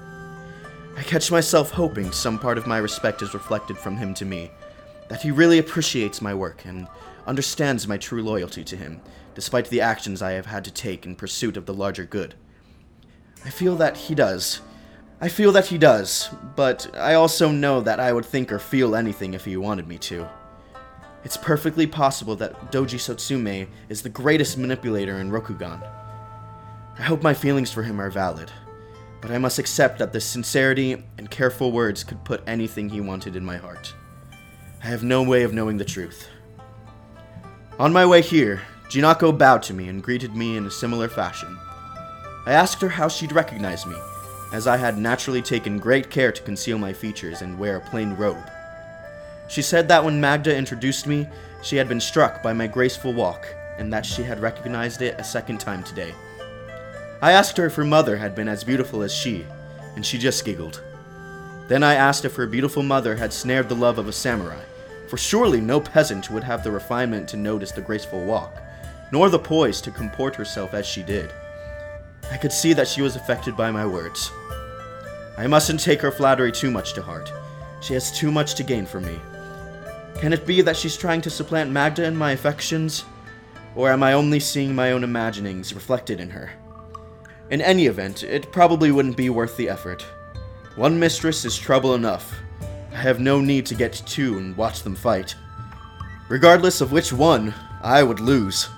I 0.98 1.04
catch 1.04 1.30
myself 1.30 1.70
hoping 1.70 2.12
some 2.12 2.40
part 2.40 2.58
of 2.58 2.66
my 2.66 2.80
respect 2.80 3.22
is 3.22 3.36
reflected 3.36 3.78
from 3.78 3.98
him 3.98 4.16
to 4.16 4.26
me, 4.26 4.50
that 5.10 5.22
he 5.22 5.30
really 5.30 5.60
appreciates 5.60 6.22
my 6.22 6.34
work 6.34 6.66
and 6.66 6.88
understands 7.28 7.88
my 7.88 7.98
true 7.98 8.24
loyalty 8.24 8.64
to 8.64 8.76
him, 8.76 9.00
despite 9.36 9.70
the 9.70 9.82
actions 9.82 10.24
I 10.24 10.32
have 10.32 10.48
had 10.48 10.66
to 10.66 10.72
take 10.72 11.06
in 11.06 11.16
pursuit 11.16 11.56
of 11.56 11.68
the 11.68 11.74
larger 11.74 12.06
good. 12.06 12.34
I 13.44 13.52
feel 13.52 13.76
that 13.76 13.98
he 13.98 14.16
does. 14.16 14.62
I 15.22 15.30
feel 15.30 15.52
that 15.52 15.68
he 15.68 15.78
does, 15.78 16.30
but 16.56 16.90
I 16.96 17.14
also 17.14 17.52
know 17.52 17.80
that 17.82 18.00
I 18.00 18.12
would 18.12 18.26
think 18.26 18.52
or 18.52 18.58
feel 18.58 18.96
anything 18.96 19.36
if 19.36 19.46
he 19.46 19.56
wanted 19.56 19.88
me 19.88 20.00
to. 20.00 20.28
It's 21.26 21.38
perfectly 21.38 21.88
possible 21.88 22.36
that 22.36 22.72
Doji 22.72 23.00
Satsume 23.00 23.68
is 23.90 24.04
the 24.04 24.10
greatest 24.10 24.60
manipulator 24.60 25.18
in 25.20 25.32
Rokugan. 25.32 25.82
I 27.00 27.02
hope 27.02 27.24
my 27.24 27.34
feelings 27.34 27.72
for 27.72 27.82
him 27.82 28.00
are 28.00 28.12
valid, 28.12 28.52
but 29.22 29.32
I 29.32 29.40
must 29.40 29.58
accept 29.58 29.98
that 29.98 30.14
the 30.14 30.22
sincerity 30.22 31.04
and 31.18 31.32
careful 31.32 31.72
words 31.72 32.04
could 32.04 32.24
put 32.24 32.44
anything 32.46 32.90
he 32.90 33.02
wanted 33.02 33.36
in 33.36 33.44
my 33.44 33.58
heart. 33.58 33.96
I 34.84 34.86
have 34.86 35.04
no 35.04 35.24
way 35.24 35.42
of 35.42 35.52
knowing 35.52 35.78
the 35.78 35.84
truth. 35.84 36.28
On 37.80 37.92
my 37.92 38.06
way 38.06 38.22
here, 38.22 38.62
Jinako 38.90 39.36
bowed 39.36 39.64
to 39.64 39.74
me 39.74 39.90
and 39.90 40.04
greeted 40.04 40.36
me 40.36 40.58
in 40.58 40.68
a 40.68 40.72
similar 40.72 41.10
fashion. 41.10 41.58
I 42.46 42.54
asked 42.54 42.82
her 42.82 42.90
how 42.90 43.08
she'd 43.08 43.32
recognize 43.32 43.88
me, 43.88 43.96
as 44.54 44.68
I 44.68 44.78
had 44.78 45.00
naturally 45.00 45.42
taken 45.42 45.80
great 45.80 46.12
care 46.12 46.32
to 46.32 46.44
conceal 46.44 46.78
my 46.78 46.94
features 46.94 47.42
and 47.42 47.58
wear 47.58 47.78
a 47.78 47.82
plain 47.90 48.14
robe. 48.14 48.48
She 49.48 49.62
said 49.62 49.88
that 49.88 50.04
when 50.04 50.20
Magda 50.20 50.56
introduced 50.56 51.08
me, 51.08 51.28
she 51.62 51.76
had 51.76 51.88
been 51.88 52.02
struck 52.02 52.42
by 52.42 52.54
my 52.54 52.68
graceful 52.68 53.14
walk, 53.14 53.48
and 53.78 53.92
that 53.92 54.06
she 54.06 54.24
had 54.24 54.40
recognized 54.40 55.02
it 55.02 55.20
a 55.20 55.24
second 55.24 55.60
time 55.60 55.84
today. 55.84 56.14
I 57.22 57.32
asked 57.32 57.58
her 57.58 57.66
if 57.66 57.76
her 57.76 57.86
mother 57.86 58.18
had 58.18 58.36
been 58.36 58.48
as 58.48 58.64
beautiful 58.64 59.02
as 59.02 59.14
she, 59.14 59.46
and 59.96 60.06
she 60.06 60.18
just 60.18 60.46
giggled. 60.46 60.82
Then 61.68 61.84
I 61.84 61.96
asked 61.96 62.26
if 62.26 62.36
her 62.36 62.48
beautiful 62.48 62.84
mother 62.84 63.16
had 63.16 63.34
snared 63.34 63.70
the 63.70 63.76
love 63.76 63.98
of 63.98 64.08
a 64.08 64.14
samurai, 64.14 64.62
for 65.08 65.18
surely 65.18 65.62
no 65.62 65.80
peasant 65.80 66.30
would 66.30 66.44
have 66.44 66.64
the 66.64 66.72
refinement 66.72 67.28
to 67.30 67.38
notice 67.38 67.72
the 67.72 67.82
graceful 67.82 68.24
walk, 68.24 68.62
nor 69.12 69.30
the 69.30 69.40
poise 69.40 69.82
to 69.82 69.92
comport 69.92 70.36
herself 70.36 70.74
as 70.74 70.86
she 70.86 71.02
did. 71.04 71.32
I 72.32 72.38
could 72.38 72.52
see 72.52 72.74
that 72.74 72.88
she 72.88 73.02
was 73.02 73.16
affected 73.16 73.56
by 73.56 73.72
my 73.72 73.86
words. 73.86 74.32
I 75.38 75.48
mustn't 75.48 75.80
take 75.80 76.02
her 76.02 76.12
flattery 76.12 76.52
too 76.52 76.72
much 76.72 76.94
to 76.94 77.02
heart. 77.02 77.32
She 77.82 77.94
has 77.94 78.12
too 78.12 78.32
much 78.32 78.56
to 78.56 78.64
gain 78.64 78.86
from 78.86 79.06
me. 79.06 79.20
Can 80.20 80.34
it 80.34 80.46
be 80.46 80.62
that 80.62 80.78
she's 80.78 80.98
trying 80.98 81.22
to 81.22 81.30
supplant 81.30 81.72
Magda 81.72 82.06
in 82.06 82.16
my 82.16 82.32
affections? 82.32 83.06
Or 83.76 83.92
am 83.92 84.02
I 84.02 84.14
only 84.14 84.40
seeing 84.40 84.74
my 84.74 84.92
own 84.92 85.04
imaginings 85.04 85.74
reflected 85.74 86.20
in 86.20 86.30
her? 86.30 86.52
In 87.52 87.62
any 87.62 87.86
event, 87.86 88.24
it 88.24 88.52
probably 88.52 88.92
wouldn't 88.92 89.18
be 89.18 89.30
worth 89.30 89.56
the 89.58 89.70
effort. 89.70 90.02
One 90.76 91.00
mistress 91.00 91.46
is 91.46 91.58
trouble 91.58 91.94
enough. 91.94 92.34
I 92.92 92.98
have 92.98 93.20
no 93.20 93.42
need 93.42 93.66
to 93.68 93.76
get 93.76 94.02
two 94.06 94.38
and 94.38 94.56
watch 94.58 94.84
them 94.84 94.96
fight. 94.96 95.36
Regardless 96.30 96.82
of 96.82 96.92
which 96.92 97.14
one, 97.14 97.54
I 97.84 98.02
would 98.02 98.20
lose. 98.20 98.70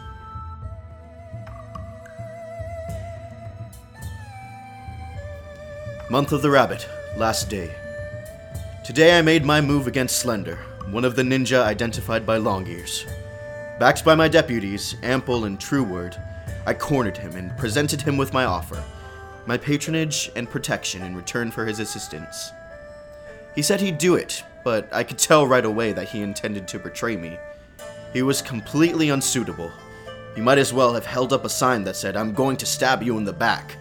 Month 6.09 6.31
of 6.31 6.41
the 6.41 6.49
Rabbit, 6.49 6.89
last 7.15 7.49
day. 7.49 7.73
Today 8.83 9.17
I 9.17 9.21
made 9.21 9.45
my 9.45 9.61
move 9.61 9.87
against 9.87 10.19
Slender, 10.19 10.59
one 10.91 11.05
of 11.05 11.15
the 11.15 11.23
ninja 11.23 11.63
identified 11.63 12.25
by 12.25 12.37
Longears. 12.37 13.05
Backed 13.79 14.05
by 14.05 14.15
my 14.15 14.27
deputies, 14.27 14.95
Ample 15.03 15.45
and 15.45 15.59
True 15.59 15.83
Word, 15.83 16.15
I 16.65 16.73
cornered 16.73 17.17
him 17.17 17.35
and 17.35 17.55
presented 17.57 18.01
him 18.01 18.17
with 18.17 18.33
my 18.33 18.45
offer 18.45 18.83
my 19.47 19.57
patronage 19.57 20.29
and 20.35 20.49
protection 20.49 21.01
in 21.01 21.15
return 21.15 21.49
for 21.49 21.65
his 21.65 21.79
assistance. 21.79 22.51
He 23.55 23.61
said 23.61 23.79
he'd 23.79 23.97
do 23.97 24.15
it, 24.15 24.43
but 24.63 24.87
I 24.91 25.03
could 25.03 25.17
tell 25.17 25.47
right 25.47 25.63
away 25.63 25.93
that 25.93 26.09
he 26.09 26.21
intended 26.21 26.67
to 26.67 26.79
betray 26.79 27.15
me. 27.15 27.39
He 28.11 28.21
was 28.21 28.41
completely 28.41 29.09
unsuitable. 29.09 29.71
He 30.35 30.41
might 30.41 30.57
as 30.57 30.73
well 30.73 30.93
have 30.93 31.05
held 31.05 31.31
up 31.31 31.45
a 31.45 31.49
sign 31.49 31.85
that 31.85 31.95
said, 31.95 32.17
I'm 32.17 32.33
going 32.33 32.57
to 32.57 32.65
stab 32.65 33.01
you 33.01 33.17
in 33.17 33.23
the 33.23 33.33
back. 33.33 33.77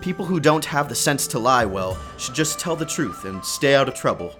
People 0.00 0.24
who 0.24 0.38
don't 0.38 0.64
have 0.64 0.88
the 0.88 0.94
sense 0.94 1.26
to 1.28 1.38
lie 1.40 1.64
well 1.64 1.98
should 2.16 2.34
just 2.34 2.60
tell 2.60 2.76
the 2.76 2.86
truth 2.86 3.24
and 3.24 3.44
stay 3.44 3.74
out 3.74 3.88
of 3.88 3.94
trouble. 3.94 4.38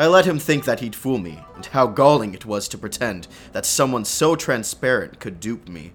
I 0.00 0.06
let 0.06 0.24
him 0.24 0.38
think 0.38 0.64
that 0.64 0.80
he'd 0.80 0.94
fool 0.94 1.18
me, 1.18 1.44
and 1.54 1.66
how 1.66 1.86
galling 1.86 2.32
it 2.32 2.46
was 2.46 2.68
to 2.68 2.78
pretend 2.78 3.28
that 3.52 3.66
someone 3.66 4.06
so 4.06 4.34
transparent 4.34 5.20
could 5.20 5.40
dupe 5.40 5.68
me, 5.68 5.92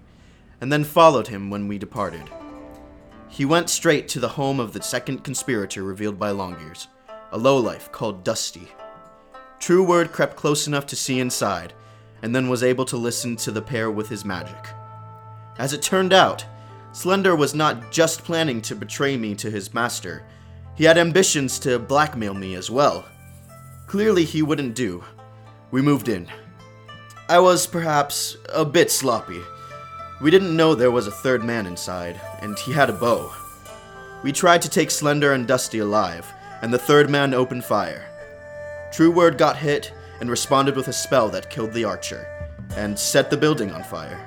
and 0.60 0.72
then 0.72 0.84
followed 0.84 1.26
him 1.26 1.50
when 1.50 1.66
we 1.66 1.76
departed. 1.76 2.30
he 3.28 3.44
went 3.44 3.68
straight 3.68 4.06
to 4.06 4.20
the 4.20 4.28
home 4.28 4.60
of 4.60 4.72
the 4.72 4.80
second 4.80 5.24
conspirator 5.24 5.82
revealed 5.82 6.20
by 6.20 6.30
Longears, 6.30 6.86
a 7.32 7.36
lowlife 7.36 7.90
called 7.90 8.22
Dusty. 8.22 8.68
True 9.58 9.82
Word 9.82 10.12
crept 10.12 10.36
close 10.36 10.68
enough 10.68 10.86
to 10.86 10.94
see 10.94 11.18
inside, 11.18 11.72
and 12.22 12.32
then 12.32 12.48
was 12.48 12.62
able 12.62 12.84
to 12.84 12.96
listen 12.96 13.34
to 13.38 13.50
the 13.50 13.60
pair 13.60 13.90
with 13.90 14.08
his 14.08 14.24
magic. 14.24 14.68
As 15.58 15.72
it 15.72 15.82
turned 15.82 16.12
out, 16.12 16.46
Slender 16.92 17.34
was 17.34 17.56
not 17.56 17.90
just 17.90 18.22
planning 18.22 18.62
to 18.62 18.76
betray 18.76 19.16
me 19.16 19.34
to 19.34 19.50
his 19.50 19.74
master, 19.74 20.22
he 20.76 20.84
had 20.84 20.96
ambitions 20.96 21.58
to 21.58 21.80
blackmail 21.80 22.34
me 22.34 22.54
as 22.54 22.70
well. 22.70 23.04
Clearly, 23.86 24.24
he 24.24 24.42
wouldn't 24.42 24.74
do. 24.74 25.04
We 25.70 25.80
moved 25.80 26.08
in. 26.08 26.26
I 27.28 27.38
was 27.38 27.66
perhaps 27.66 28.36
a 28.52 28.64
bit 28.64 28.90
sloppy. 28.90 29.40
We 30.20 30.30
didn't 30.30 30.56
know 30.56 30.74
there 30.74 30.90
was 30.90 31.06
a 31.06 31.12
third 31.12 31.44
man 31.44 31.66
inside, 31.66 32.20
and 32.40 32.58
he 32.58 32.72
had 32.72 32.90
a 32.90 32.94
bow. 32.94 33.30
We 34.22 34.32
tried 34.32 34.62
to 34.62 34.68
take 34.68 34.90
Slender 34.90 35.32
and 35.32 35.46
Dusty 35.46 35.78
alive, 35.78 36.26
and 36.62 36.72
the 36.72 36.78
third 36.78 37.10
man 37.10 37.34
opened 37.34 37.64
fire. 37.64 38.06
Trueword 38.92 39.38
got 39.38 39.56
hit 39.56 39.92
and 40.20 40.30
responded 40.30 40.74
with 40.74 40.88
a 40.88 40.92
spell 40.92 41.28
that 41.28 41.50
killed 41.50 41.72
the 41.72 41.84
archer, 41.84 42.26
and 42.76 42.98
set 42.98 43.30
the 43.30 43.36
building 43.36 43.70
on 43.70 43.84
fire. 43.84 44.18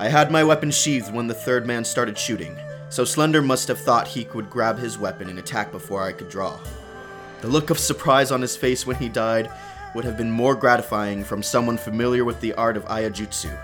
I 0.00 0.08
had 0.08 0.32
my 0.32 0.42
weapon 0.42 0.70
sheathed 0.70 1.12
when 1.12 1.28
the 1.28 1.34
third 1.34 1.66
man 1.66 1.84
started 1.84 2.18
shooting, 2.18 2.58
so 2.88 3.04
Slender 3.04 3.42
must 3.42 3.68
have 3.68 3.78
thought 3.78 4.08
he 4.08 4.24
could 4.24 4.50
grab 4.50 4.78
his 4.78 4.98
weapon 4.98 5.28
and 5.28 5.38
attack 5.38 5.70
before 5.70 6.02
I 6.02 6.12
could 6.12 6.28
draw. 6.28 6.58
The 7.44 7.50
look 7.50 7.68
of 7.68 7.78
surprise 7.78 8.30
on 8.30 8.40
his 8.40 8.56
face 8.56 8.86
when 8.86 8.96
he 8.96 9.10
died 9.10 9.50
would 9.94 10.06
have 10.06 10.16
been 10.16 10.30
more 10.30 10.54
gratifying 10.54 11.22
from 11.22 11.42
someone 11.42 11.76
familiar 11.76 12.24
with 12.24 12.40
the 12.40 12.54
art 12.54 12.74
of 12.74 12.86
iaijutsu, 12.86 13.54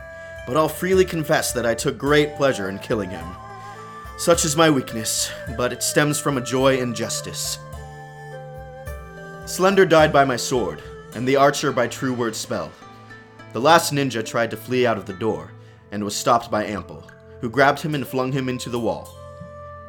but 0.47 0.55
I'll 0.55 0.69
freely 0.69 1.07
confess 1.07 1.53
that 1.53 1.65
I 1.65 1.75
took 1.75 1.97
great 1.97 2.37
pleasure 2.37 2.69
in 2.69 2.79
killing 2.81 3.09
him. 3.09 3.25
Such 4.19 4.45
is 4.45 4.55
my 4.55 4.69
weakness, 4.69 5.33
but 5.57 5.73
it 5.73 5.83
stems 5.83 6.21
from 6.21 6.37
a 6.37 6.43
joy 6.43 6.77
in 6.77 6.95
justice. 6.95 7.59
Slender 9.47 9.87
died 9.87 10.13
by 10.13 10.27
my 10.27 10.37
sword, 10.37 10.83
and 11.15 11.27
the 11.27 11.37
archer 11.37 11.73
by 11.73 11.89
Trueword's 11.89 12.37
spell. 12.37 12.71
The 13.55 13.63
last 13.63 13.95
ninja 13.95 14.23
tried 14.23 14.51
to 14.51 14.59
flee 14.59 14.85
out 14.85 14.99
of 14.99 15.07
the 15.07 15.15
door, 15.15 15.53
and 15.91 16.05
was 16.05 16.15
stopped 16.15 16.51
by 16.51 16.67
Ample, 16.67 17.11
who 17.41 17.49
grabbed 17.49 17.81
him 17.81 17.95
and 17.95 18.07
flung 18.07 18.31
him 18.31 18.51
into 18.51 18.69
the 18.69 18.79
wall. 18.79 19.17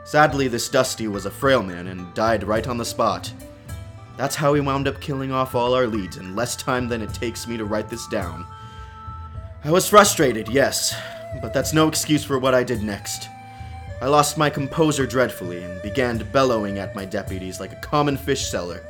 Sadly, 0.05 0.47
this 0.47 0.69
Dusty 0.69 1.09
was 1.09 1.25
a 1.25 1.29
frail 1.29 1.61
man 1.61 1.87
and 1.87 2.13
died 2.13 2.45
right 2.45 2.67
on 2.69 2.77
the 2.77 2.85
spot. 2.85 3.33
That's 4.17 4.35
how 4.35 4.53
we 4.53 4.61
wound 4.61 4.87
up 4.87 5.01
killing 5.01 5.31
off 5.31 5.55
all 5.55 5.73
our 5.73 5.87
leads 5.87 6.17
in 6.17 6.35
less 6.35 6.55
time 6.55 6.87
than 6.87 7.01
it 7.01 7.13
takes 7.13 7.47
me 7.47 7.57
to 7.57 7.65
write 7.65 7.89
this 7.89 8.07
down. 8.07 8.45
I 9.63 9.71
was 9.71 9.87
frustrated, 9.87 10.49
yes, 10.49 10.95
but 11.41 11.53
that's 11.53 11.73
no 11.73 11.87
excuse 11.87 12.23
for 12.23 12.39
what 12.39 12.53
I 12.55 12.63
did 12.63 12.83
next. 12.83 13.29
I 14.01 14.07
lost 14.07 14.37
my 14.37 14.49
composure 14.49 15.05
dreadfully 15.05 15.63
and 15.63 15.81
began 15.81 16.17
bellowing 16.31 16.79
at 16.79 16.95
my 16.95 17.05
deputies 17.05 17.59
like 17.59 17.71
a 17.71 17.81
common 17.87 18.17
fish 18.17 18.49
seller. 18.49 18.83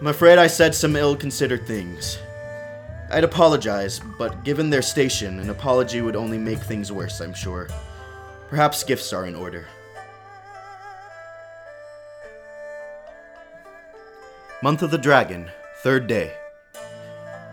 I'm 0.00 0.06
afraid 0.06 0.38
I 0.38 0.46
said 0.46 0.74
some 0.74 0.96
ill 0.96 1.14
considered 1.14 1.66
things. 1.66 2.18
I'd 3.10 3.24
apologize, 3.24 4.00
but 4.18 4.42
given 4.42 4.70
their 4.70 4.82
station, 4.82 5.38
an 5.38 5.50
apology 5.50 6.00
would 6.00 6.16
only 6.16 6.38
make 6.38 6.58
things 6.58 6.90
worse, 6.90 7.20
I'm 7.20 7.34
sure. 7.34 7.68
Perhaps 8.48 8.84
gifts 8.84 9.12
are 9.12 9.26
in 9.26 9.34
order. 9.34 9.66
Month 14.64 14.80
of 14.80 14.90
the 14.90 14.96
Dragon, 14.96 15.50
third 15.82 16.06
day. 16.06 16.32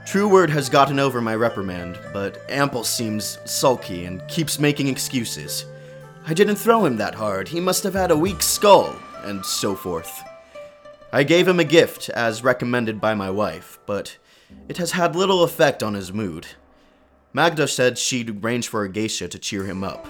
Trueword 0.05 0.49
has 0.49 0.69
gotten 0.69 0.97
over 0.97 1.19
my 1.19 1.35
reprimand, 1.35 1.99
but 2.13 2.39
Ample 2.49 2.85
seems 2.85 3.37
sulky 3.43 4.05
and 4.05 4.25
keeps 4.29 4.59
making 4.59 4.87
excuses. 4.87 5.65
I 6.25 6.33
didn't 6.33 6.55
throw 6.55 6.85
him 6.85 6.95
that 6.95 7.15
hard, 7.15 7.49
he 7.49 7.59
must 7.59 7.83
have 7.83 7.95
had 7.95 8.11
a 8.11 8.17
weak 8.17 8.41
skull, 8.41 8.95
and 9.25 9.45
so 9.45 9.75
forth. 9.75 10.23
I 11.11 11.23
gave 11.23 11.49
him 11.49 11.59
a 11.59 11.65
gift, 11.65 12.07
as 12.11 12.45
recommended 12.45 13.01
by 13.01 13.13
my 13.13 13.29
wife, 13.29 13.77
but 13.85 14.15
it 14.69 14.77
has 14.77 14.91
had 14.91 15.13
little 15.13 15.43
effect 15.43 15.83
on 15.83 15.95
his 15.95 16.13
mood. 16.13 16.47
Magda 17.33 17.67
said 17.67 17.97
she'd 17.97 18.41
arrange 18.41 18.69
for 18.69 18.85
a 18.85 18.89
geisha 18.89 19.27
to 19.27 19.37
cheer 19.37 19.65
him 19.65 19.83
up. 19.83 20.07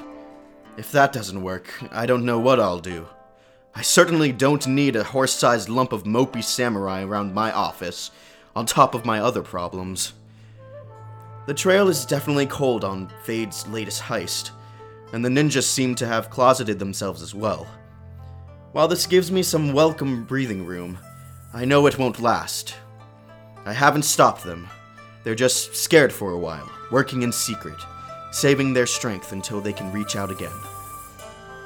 If 0.78 0.92
that 0.92 1.14
doesn't 1.14 1.42
work, 1.42 1.74
I 1.92 2.06
don't 2.06 2.26
know 2.26 2.38
what 2.38 2.60
I'll 2.60 2.78
do. 2.80 3.08
I 3.74 3.84
certainly 3.84 4.34
don't 4.34 4.68
need 4.68 4.96
a 4.96 5.04
horse 5.04 5.34
sized 5.34 5.70
lump 5.70 5.94
of 5.94 6.04
mopey 6.04 6.44
samurai 6.44 7.04
around 7.04 7.34
my 7.34 7.52
office, 7.52 8.12
on 8.54 8.66
top 8.66 8.94
of 8.94 9.06
my 9.06 9.20
other 9.20 9.42
problems. 9.42 10.14
The 11.46 11.54
trail 11.54 11.88
is 11.88 12.06
definitely 12.06 12.48
cold 12.48 12.84
on 12.84 13.12
Fade's 13.24 13.66
latest 13.68 14.02
heist, 14.02 14.52
and 15.14 15.24
the 15.24 15.30
ninjas 15.30 15.64
seem 15.64 15.96
to 15.96 16.08
have 16.08 16.30
closeted 16.30 16.80
themselves 16.80 17.22
as 17.22 17.34
well. 17.34 17.66
While 18.74 18.90
this 18.90 19.08
gives 19.08 19.32
me 19.32 19.42
some 19.42 19.74
welcome 19.74 20.26
breathing 20.26 20.66
room, 20.66 21.00
I 21.54 21.66
know 21.66 21.88
it 21.88 21.98
won't 21.98 22.20
last. 22.20 22.76
I 23.66 23.74
haven't 23.74 24.04
stopped 24.04 24.44
them. 24.44 24.68
They're 25.24 25.36
just 25.36 25.76
scared 25.76 26.12
for 26.12 26.32
a 26.32 26.40
while, 26.40 26.70
working 26.92 27.22
in 27.22 27.32
secret, 27.32 27.80
saving 28.32 28.74
their 28.74 28.86
strength 28.86 29.32
until 29.32 29.62
they 29.62 29.74
can 29.74 29.92
reach 29.94 30.16
out 30.16 30.32
again. 30.32 30.52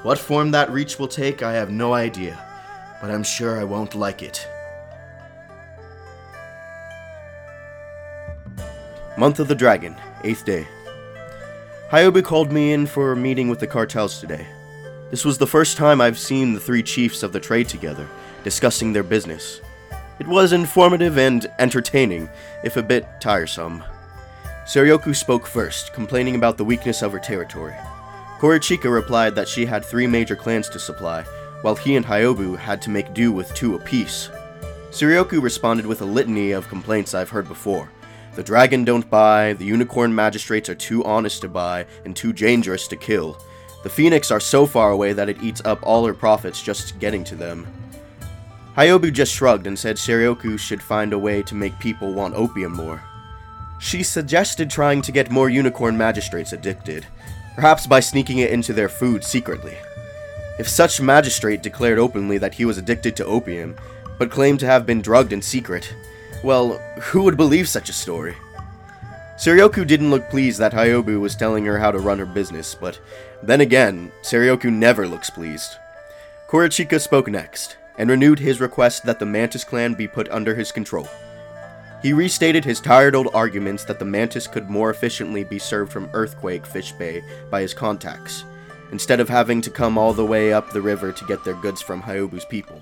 What 0.06 0.20
form 0.20 0.52
that 0.52 0.70
reach 0.70 1.00
will 1.00 1.08
take, 1.08 1.42
I 1.42 1.54
have 1.54 1.72
no 1.72 1.96
idea, 1.96 2.38
but 3.02 3.10
I'm 3.10 3.24
sure 3.24 3.60
I 3.60 3.64
won't 3.64 3.96
like 3.96 4.22
it. 4.22 4.48
Month 9.18 9.40
of 9.40 9.48
the 9.48 9.56
Dragon, 9.56 9.96
8th 10.22 10.46
day. 10.46 10.68
Hyobu 11.90 12.24
called 12.24 12.52
me 12.52 12.74
in 12.74 12.86
for 12.86 13.14
a 13.14 13.16
meeting 13.16 13.50
with 13.50 13.58
the 13.58 13.66
cartels 13.66 14.20
today. 14.20 14.46
This 15.10 15.26
was 15.26 15.40
the 15.40 15.48
first 15.48 15.76
time 15.76 16.00
I've 16.00 16.20
seen 16.20 16.54
the 16.54 16.60
three 16.60 16.84
chiefs 16.84 17.24
of 17.24 17.34
the 17.34 17.40
trade 17.40 17.68
together, 17.68 18.08
discussing 18.44 18.94
their 18.94 19.02
business. 19.02 19.60
It 20.20 20.28
was 20.28 20.54
informative 20.54 21.18
and 21.18 21.48
entertaining, 21.58 22.30
if 22.64 22.78
a 22.78 22.84
bit 22.84 23.08
tiresome. 23.20 23.84
Seryoku 24.66 25.16
spoke 25.16 25.48
first, 25.48 25.94
complaining 25.94 26.36
about 26.36 26.58
the 26.58 26.66
weakness 26.66 27.02
of 27.02 27.12
her 27.12 27.18
territory. 27.18 27.74
Korichika 28.46 28.94
replied 28.94 29.34
that 29.34 29.48
she 29.48 29.66
had 29.66 29.84
three 29.84 30.06
major 30.06 30.36
clans 30.36 30.70
to 30.70 30.78
supply, 30.78 31.24
while 31.64 31.74
he 31.74 31.96
and 31.96 32.06
Hyobu 32.06 32.56
had 32.56 32.80
to 32.84 32.92
make 32.92 33.12
do 33.12 33.32
with 33.32 33.52
two 33.56 33.74
apiece. 33.74 34.30
Seryoku 34.92 35.42
responded 35.42 35.88
with 35.88 36.04
a 36.04 36.06
litany 36.06 36.52
of 36.52 36.68
complaints 36.68 37.16
I've 37.16 37.32
heard 37.32 37.48
before. 37.48 37.90
The 38.36 38.44
dragon 38.44 38.86
don't 38.86 39.10
buy, 39.10 39.54
the 39.54 39.66
unicorn 39.66 40.14
magistrates 40.14 40.70
are 40.70 40.76
too 40.76 41.04
honest 41.06 41.42
to 41.42 41.50
buy, 41.50 41.88
and 42.06 42.16
too 42.16 42.34
dangerous 42.34 42.88
to 42.90 42.96
kill. 42.96 43.42
The 43.82 43.90
phoenix 43.90 44.30
are 44.30 44.40
so 44.40 44.68
far 44.68 44.92
away 44.92 45.14
that 45.14 45.28
it 45.28 45.42
eats 45.42 45.64
up 45.66 45.80
all 45.82 46.06
her 46.06 46.14
profits 46.14 46.62
just 46.62 47.00
getting 47.00 47.24
to 47.24 47.36
them. 47.36 47.66
Hyobu 48.78 49.12
just 49.12 49.34
shrugged 49.34 49.66
and 49.66 49.80
said 49.80 49.96
Seryoku 49.96 50.60
should 50.60 50.84
find 50.84 51.14
a 51.14 51.18
way 51.18 51.42
to 51.42 51.56
make 51.56 51.80
people 51.80 52.14
want 52.14 52.36
opium 52.36 52.74
more. 52.74 53.02
She 53.80 54.04
suggested 54.04 54.70
trying 54.70 55.02
to 55.02 55.12
get 55.12 55.32
more 55.32 55.50
unicorn 55.50 55.98
magistrates 55.98 56.54
addicted, 56.54 57.08
perhaps 57.56 57.88
by 57.88 58.00
sneaking 58.00 58.38
it 58.40 58.52
into 58.52 58.74
their 58.74 58.90
food 58.90 59.24
secretly. 59.24 59.78
If 60.60 60.68
such 60.68 61.02
magistrate 61.02 61.64
declared 61.64 62.00
openly 62.00 62.38
that 62.38 62.54
he 62.54 62.66
was 62.66 62.78
addicted 62.78 63.16
to 63.16 63.26
opium, 63.26 63.76
but 64.18 64.32
claimed 64.32 64.60
to 64.62 64.66
have 64.68 64.86
been 64.86 65.02
drugged 65.02 65.34
in 65.34 65.42
secret, 65.42 65.94
well, 66.44 66.78
who 67.02 67.24
would 67.24 67.38
believe 67.38 67.68
such 67.68 67.90
a 67.90 67.94
story? 67.94 68.36
Seryoku 69.38 69.86
didn't 69.86 70.12
look 70.12 70.30
pleased 70.30 70.60
that 70.60 70.72
Hyobu 70.74 71.20
was 71.20 71.36
telling 71.36 71.66
her 71.66 71.78
how 71.78 71.92
to 71.92 72.00
run 72.00 72.20
her 72.20 72.26
business, 72.26 72.74
but 72.74 73.00
then 73.44 73.60
again, 73.60 74.12
Seryoku 74.22 74.72
never 74.72 75.08
looks 75.08 75.30
pleased. 75.30 75.76
Korichika 76.48 77.02
spoke 77.02 77.28
next, 77.28 77.76
and 77.98 78.10
renewed 78.10 78.40
his 78.40 78.62
request 78.62 79.04
that 79.06 79.20
the 79.20 79.26
Mantis 79.26 79.64
clan 79.64 79.94
be 79.94 80.08
put 80.08 80.30
under 80.30 80.56
his 80.56 80.72
control. 80.72 81.08
He 82.02 82.14
restated 82.14 82.64
his 82.64 82.80
tired 82.80 83.16
old 83.16 83.30
arguments 83.34 83.84
that 83.86 84.00
the 84.00 84.06
mantis 84.06 84.48
could 84.48 84.70
more 84.70 84.90
efficiently 84.90 85.44
be 85.44 85.60
served 85.60 85.92
from 85.92 86.10
Earthquake 86.14 86.66
Fish 86.66 86.92
Bay 86.92 87.24
by 87.50 87.62
his 87.62 87.74
contacts, 87.74 88.44
instead 88.92 89.20
of 89.20 89.30
having 89.30 89.62
to 89.62 89.70
come 89.70 89.98
all 89.98 90.14
the 90.14 90.26
way 90.26 90.54
up 90.54 90.72
the 90.72 90.82
river 90.82 91.12
to 91.12 91.26
get 91.26 91.44
their 91.44 91.56
goods 91.56 91.82
from 91.82 92.04
Hyobu's 92.04 92.46
people. 92.46 92.82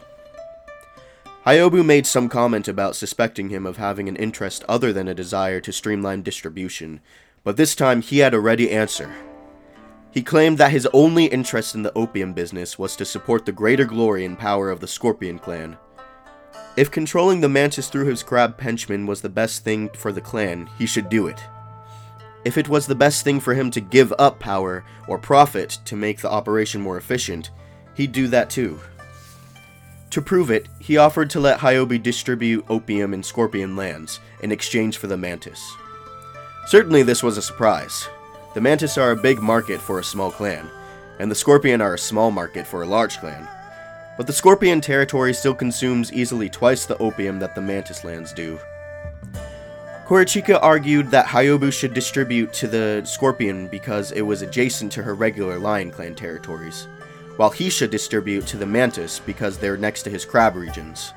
Hyobu 1.45 1.86
made 1.86 2.08
some 2.08 2.30
comment 2.30 2.67
about 2.67 2.95
suspecting 2.95 3.49
him 3.49 3.65
of 3.65 3.78
having 3.78 4.08
an 4.08 4.15
interest 4.15 4.63
other 4.69 4.93
than 4.93 5.10
a 5.10 5.13
desire 5.13 5.60
to 5.60 5.73
streamline 5.73 6.21
distribution, 6.21 7.02
but 7.43 7.58
this 7.58 7.76
time 7.76 8.02
he 8.02 8.19
had 8.19 8.34
a 8.34 8.39
ready 8.39 8.71
answer. 8.71 9.13
He 10.12 10.21
claimed 10.21 10.58
that 10.60 10.71
his 10.71 10.88
only 10.93 11.26
interest 11.26 11.76
in 11.76 11.84
the 11.84 11.91
opium 11.97 12.34
business 12.34 12.80
was 12.80 12.95
to 12.95 13.04
support 13.04 13.45
the 13.45 13.52
greater 13.52 13.84
glory 13.84 14.23
and 14.23 14.39
power 14.39 14.69
of 14.69 14.80
the 14.80 14.88
Scorpion 14.88 15.39
clan, 15.39 15.78
if 16.75 16.89
controlling 16.89 17.41
the 17.41 17.49
mantis 17.49 17.88
through 17.88 18.05
his 18.05 18.23
crab 18.23 18.59
henchman 18.59 19.05
was 19.05 19.21
the 19.21 19.29
best 19.29 19.63
thing 19.63 19.89
for 19.89 20.12
the 20.12 20.21
clan, 20.21 20.69
he 20.77 20.86
should 20.86 21.09
do 21.09 21.27
it. 21.27 21.43
If 22.45 22.57
it 22.57 22.67
was 22.67 22.88
the 22.88 22.95
best 22.95 23.23
thing 23.23 23.39
for 23.39 23.53
him 23.53 23.71
to 23.71 23.79
give 23.79 24.13
up 24.19 24.39
power 24.39 24.83
or 25.07 25.17
profit 25.17 25.77
to 25.86 25.95
make 25.95 26.19
the 26.19 26.31
operation 26.31 26.81
more 26.81 26.97
efficient, 26.97 27.51
he'd 27.95 28.12
do 28.12 28.27
that 28.27 28.49
too. 28.49 28.79
To 30.09 30.21
prove 30.21 30.51
it, 30.51 30.67
he 30.79 30.97
offered 30.97 31.29
to 31.31 31.39
let 31.39 31.59
Hyobu 31.59 32.01
distribute 32.01 32.65
opium 32.69 33.13
in 33.13 33.23
Scorpion 33.23 33.75
lands 33.75 34.19
in 34.41 34.51
exchange 34.51 34.97
for 34.97 35.07
the 35.07 35.17
mantis. 35.17 35.75
Certainly, 36.67 37.03
this 37.03 37.23
was 37.23 37.38
a 37.38 37.41
surprise. 37.41 38.07
The 38.53 38.62
mantis 38.62 38.97
are 38.97 39.12
a 39.12 39.15
big 39.15 39.41
market 39.41 39.81
for 39.81 39.99
a 39.99 40.03
small 40.03 40.31
clan, 40.31 40.69
and 41.19 41.31
the 41.31 41.36
Scorpion 41.36 41.81
are 41.81 41.95
a 41.95 41.99
small 41.99 42.29
market 42.29 42.67
for 42.67 42.83
a 42.83 42.88
large 42.88 43.17
clan. 43.19 43.47
But 44.17 44.28
the 44.28 44.34
Scorpion 44.34 44.80
territory 44.80 45.34
still 45.34 45.56
consumes 45.56 46.13
easily 46.13 46.49
twice 46.49 46.86
the 46.86 46.97
opium 46.97 47.39
that 47.39 47.56
the 47.56 47.62
Mantis 47.62 48.04
lands 48.04 48.32
do. 48.34 48.60
Korichika 50.06 50.60
argued 50.62 51.10
that 51.12 51.26
Hyobu 51.26 51.71
should 51.71 51.93
distribute 51.93 52.54
to 52.54 52.67
the 52.67 53.02
Scorpion 53.06 53.67
because 53.67 54.12
it 54.12 54.21
was 54.21 54.41
adjacent 54.41 54.91
to 54.91 55.04
her 55.04 55.15
regular 55.15 55.58
Lion 55.58 55.91
Clan 55.91 56.13
territories, 56.13 56.88
while 57.38 57.49
he 57.49 57.69
should 57.69 57.89
distribute 57.89 58.45
to 58.47 58.58
the 58.58 58.65
Mantis 58.65 59.19
because 59.19 59.58
they're 59.58 59.78
next 59.78 60.04
to 60.04 60.10
his 60.10 60.26
crab 60.26 60.56
regions. 60.56 61.13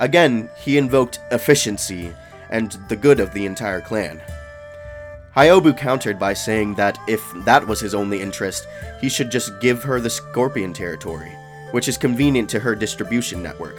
Again, 0.00 0.48
he 0.56 0.78
invoked 0.78 1.20
efficiency 1.32 2.14
and 2.50 2.78
the 2.88 2.96
good 2.96 3.20
of 3.20 3.34
the 3.34 3.44
entire 3.44 3.80
clan. 3.80 4.22
Hyobu 5.36 5.76
countered 5.76 6.18
by 6.18 6.34
saying 6.34 6.76
that 6.76 6.98
if 7.08 7.22
that 7.44 7.66
was 7.66 7.80
his 7.80 7.94
only 7.94 8.22
interest, 8.22 8.66
he 9.00 9.08
should 9.08 9.30
just 9.30 9.60
give 9.60 9.82
her 9.82 10.00
the 10.00 10.08
Scorpion 10.08 10.72
territory, 10.72 11.32
which 11.72 11.88
is 11.88 11.98
convenient 11.98 12.48
to 12.50 12.60
her 12.60 12.74
distribution 12.74 13.42
network, 13.42 13.76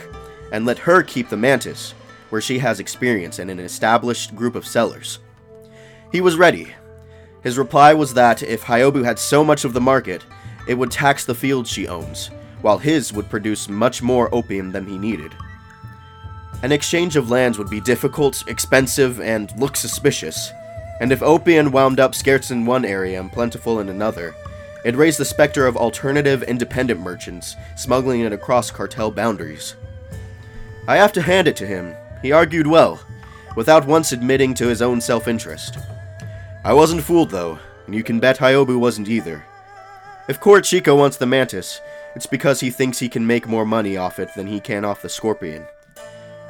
and 0.52 0.65
let 0.65 0.80
her 0.80 1.04
keep 1.04 1.30
the 1.30 1.38
Mantis, 1.38 1.93
where 2.30 2.41
she 2.41 2.60
has 2.60 2.80
experience 2.80 3.39
and 3.39 3.49
an 3.49 3.60
established 3.60 4.36
group 4.36 4.56
of 4.56 4.67
sellers. 4.67 5.19
He 6.12 6.21
was 6.21 6.38
ready. 6.38 6.73
His 7.41 7.58
reply 7.58 7.93
was 7.93 8.13
that 8.13 8.43
if 8.43 8.63
Hyobu 8.63 9.04
had 9.04 9.17
so 9.17 9.43
much 9.43 9.65
of 9.65 9.73
the 9.73 9.82
market, 9.82 10.23
it 10.67 10.75
would 10.75 10.91
tax 10.91 11.25
the 11.25 11.36
fields 11.36 11.69
she 11.69 11.88
owns, 11.88 12.30
while 12.62 12.78
his 12.78 13.13
would 13.13 13.30
produce 13.30 13.69
much 13.69 14.02
more 14.02 14.34
opium 14.34 14.71
than 14.71 14.86
he 14.86 14.97
needed. 14.97 15.34
An 16.62 16.71
exchange 16.71 17.15
of 17.15 17.32
lands 17.32 17.58
would 17.58 17.69
be 17.69 17.80
difficult, 17.80 18.43
expensive, 18.47 19.21
and 19.21 19.52
look 19.58 19.78
suspicious, 19.78 20.52
and 20.99 21.12
if 21.12 21.23
opium 21.23 21.71
wound 21.71 21.99
up 21.99 22.13
scarce 22.13 22.52
in 22.52 22.65
one 22.65 22.84
area 22.84 23.19
and 23.19 23.32
plentiful 23.32 23.80
in 23.80 23.88
another, 23.88 24.36
it 24.86 24.96
raised 24.96 25.20
the 25.20 25.26
specter 25.26 25.68
of 25.68 25.78
alternative 25.78 26.44
independent 26.44 27.00
merchants 27.00 27.56
smuggling 27.76 28.22
it 28.22 28.34
across 28.34 28.72
cartel 28.72 29.12
boundaries. 29.12 29.76
I 30.88 30.98
have 30.98 31.13
to 31.13 31.22
hand 31.22 31.48
it 31.48 31.56
to 31.58 31.68
him, 31.68 31.96
he 32.22 32.32
argued 32.32 32.68
well, 32.68 33.00
without 33.56 33.86
once 33.86 34.12
admitting 34.12 34.54
to 34.56 34.68
his 34.68 34.82
own 34.82 35.02
self 35.02 35.28
interest. 35.28 35.78
I 36.63 36.74
wasn't 36.74 37.04
fooled, 37.04 37.30
though, 37.30 37.60
and 37.86 37.96
you 37.96 38.04
can 38.04 38.20
bet 38.20 38.38
Hyobu 38.38 38.80
wasn't 38.80 39.10
either. 39.10 39.44
If 40.28 40.39
Korichika 40.39 40.96
wants 40.96 41.18
the 41.18 41.26
mantis, 41.26 41.82
it's 42.15 42.26
because 42.26 42.60
he 42.60 42.70
thinks 42.70 43.00
he 43.00 43.10
can 43.10 43.26
make 43.26 43.48
more 43.48 43.65
money 43.65 43.98
off 43.98 44.20
it 44.20 44.34
than 44.36 44.48
he 44.48 44.60
can 44.60 44.86
off 44.86 45.02
the 45.02 45.10
scorpion. 45.10 45.65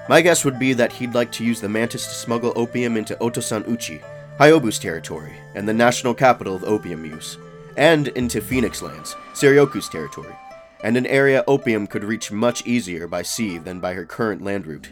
My 0.09 0.21
guess 0.21 0.43
would 0.43 0.57
be 0.57 0.73
that 0.73 0.91
he'd 0.93 1.13
like 1.13 1.31
to 1.33 1.45
use 1.45 1.61
the 1.61 1.69
mantis 1.69 2.05
to 2.07 2.13
smuggle 2.13 2.53
opium 2.55 2.97
into 2.97 3.15
Otosan 3.17 3.67
Uchi, 3.67 4.01
Hyobu's 4.39 4.79
territory, 4.79 5.35
and 5.55 5.67
the 5.67 5.73
national 5.73 6.13
capital 6.13 6.55
of 6.55 6.63
opium 6.63 7.05
use, 7.05 7.37
and 7.77 8.09
into 8.09 8.41
Phoenix 8.41 8.81
Lands, 8.81 9.15
Seryoku's 9.33 9.89
territory, 9.89 10.35
and 10.83 10.97
an 10.97 11.05
area 11.05 11.43
opium 11.47 11.87
could 11.87 12.03
reach 12.03 12.31
much 12.31 12.65
easier 12.65 13.07
by 13.07 13.21
sea 13.21 13.57
than 13.57 13.79
by 13.79 13.93
her 13.93 14.05
current 14.05 14.41
land 14.41 14.67
route. 14.67 14.91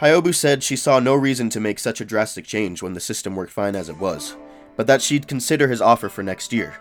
Hyobu 0.00 0.34
said 0.34 0.62
she 0.62 0.76
saw 0.76 1.00
no 1.00 1.14
reason 1.14 1.50
to 1.50 1.60
make 1.60 1.78
such 1.78 2.00
a 2.00 2.04
drastic 2.04 2.44
change 2.44 2.82
when 2.82 2.92
the 2.92 3.00
system 3.00 3.34
worked 3.34 3.52
fine 3.52 3.74
as 3.74 3.88
it 3.88 3.98
was, 3.98 4.36
but 4.76 4.86
that 4.86 5.02
she'd 5.02 5.26
consider 5.26 5.66
his 5.66 5.80
offer 5.80 6.08
for 6.08 6.22
next 6.22 6.52
year. 6.52 6.76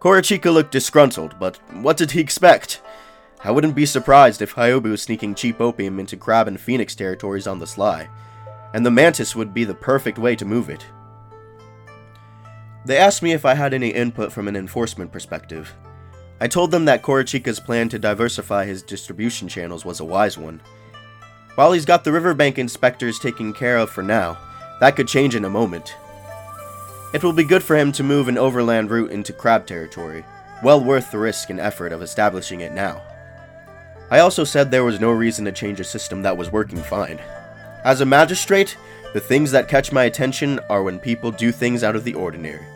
Korichika 0.00 0.52
looked 0.52 0.72
disgruntled, 0.72 1.38
but 1.38 1.56
what 1.82 1.96
did 1.96 2.10
he 2.10 2.20
expect? 2.20 2.82
I 3.44 3.50
wouldn't 3.52 3.76
be 3.76 3.86
surprised 3.86 4.42
if 4.42 4.54
Hyobu 4.54 4.90
was 4.90 5.02
sneaking 5.02 5.36
cheap 5.36 5.60
opium 5.60 6.00
into 6.00 6.16
Crab 6.16 6.48
and 6.48 6.60
Phoenix 6.60 6.94
territories 6.94 7.46
on 7.46 7.60
the 7.60 7.66
sly, 7.66 8.08
and 8.74 8.84
the 8.84 8.90
Mantis 8.90 9.36
would 9.36 9.54
be 9.54 9.64
the 9.64 9.74
perfect 9.74 10.18
way 10.18 10.34
to 10.34 10.44
move 10.44 10.68
it. 10.68 10.84
They 12.86 12.96
asked 12.96 13.22
me 13.22 13.32
if 13.32 13.44
I 13.44 13.54
had 13.54 13.74
any 13.74 13.88
input 13.90 14.32
from 14.32 14.48
an 14.48 14.56
enforcement 14.56 15.12
perspective. 15.12 15.74
I 16.40 16.48
told 16.48 16.70
them 16.70 16.86
that 16.86 17.02
Korichika's 17.02 17.60
plan 17.60 17.88
to 17.90 17.98
diversify 17.98 18.64
his 18.64 18.82
distribution 18.82 19.48
channels 19.48 19.84
was 19.84 20.00
a 20.00 20.04
wise 20.04 20.38
one, 20.38 20.60
while 21.56 21.72
he's 21.72 21.86
got 21.86 22.04
the 22.04 22.12
riverbank 22.12 22.58
inspectors 22.58 23.18
taken 23.18 23.54
care 23.54 23.78
of 23.78 23.88
for 23.88 24.02
now, 24.02 24.36
that 24.78 24.94
could 24.94 25.08
change 25.08 25.34
in 25.34 25.46
a 25.46 25.50
moment. 25.50 25.96
It 27.14 27.24
will 27.24 27.32
be 27.32 27.44
good 27.44 27.62
for 27.62 27.76
him 27.76 27.92
to 27.92 28.02
move 28.02 28.28
an 28.28 28.36
overland 28.36 28.90
route 28.90 29.10
into 29.10 29.32
crab 29.32 29.66
territory, 29.66 30.22
well 30.62 30.84
worth 30.84 31.10
the 31.10 31.18
risk 31.18 31.48
and 31.48 31.58
effort 31.58 31.92
of 31.92 32.02
establishing 32.02 32.60
it 32.60 32.72
now. 32.72 33.02
I 34.10 34.18
also 34.18 34.44
said 34.44 34.70
there 34.70 34.84
was 34.84 35.00
no 35.00 35.10
reason 35.10 35.46
to 35.46 35.52
change 35.52 35.80
a 35.80 35.84
system 35.84 36.20
that 36.22 36.36
was 36.36 36.52
working 36.52 36.82
fine. 36.82 37.20
As 37.84 38.02
a 38.02 38.06
magistrate, 38.06 38.76
the 39.14 39.20
things 39.20 39.50
that 39.52 39.66
catch 39.66 39.90
my 39.92 40.04
attention 40.04 40.60
are 40.68 40.82
when 40.82 40.98
people 40.98 41.30
do 41.30 41.52
things 41.52 41.82
out 41.82 41.96
of 41.96 42.04
the 42.04 42.14
ordinary. 42.14 42.66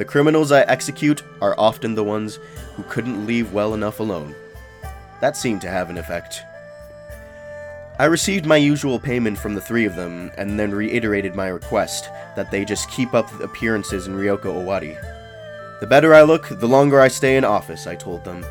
The 0.00 0.06
criminals 0.06 0.50
I 0.50 0.62
execute 0.62 1.22
are 1.42 1.54
often 1.58 1.94
the 1.94 2.02
ones 2.02 2.38
who 2.74 2.82
couldn't 2.84 3.26
leave 3.26 3.52
well 3.52 3.74
enough 3.74 4.00
alone. 4.00 4.34
That 5.20 5.36
seemed 5.36 5.60
to 5.60 5.68
have 5.68 5.90
an 5.90 5.98
effect. 5.98 6.40
I 7.98 8.06
received 8.06 8.46
my 8.46 8.56
usual 8.56 8.98
payment 8.98 9.36
from 9.36 9.54
the 9.54 9.60
three 9.60 9.84
of 9.84 9.96
them, 9.96 10.30
and 10.38 10.58
then 10.58 10.70
reiterated 10.70 11.34
my 11.34 11.48
request 11.48 12.08
that 12.34 12.50
they 12.50 12.64
just 12.64 12.90
keep 12.90 13.12
up 13.12 13.30
appearances 13.42 14.06
in 14.06 14.14
Ryoko 14.14 14.64
Owari. 14.64 14.98
The 15.80 15.86
better 15.86 16.14
I 16.14 16.22
look, 16.22 16.48
the 16.48 16.66
longer 16.66 16.98
I 16.98 17.08
stay 17.08 17.36
in 17.36 17.44
office, 17.44 17.86
I 17.86 17.94
told 17.94 18.24
them, 18.24 18.42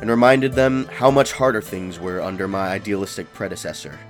and 0.00 0.10
reminded 0.10 0.54
them 0.54 0.86
how 0.86 1.12
much 1.12 1.30
harder 1.30 1.62
things 1.62 2.00
were 2.00 2.20
under 2.20 2.48
my 2.48 2.70
idealistic 2.70 3.32
predecessor. 3.34 4.00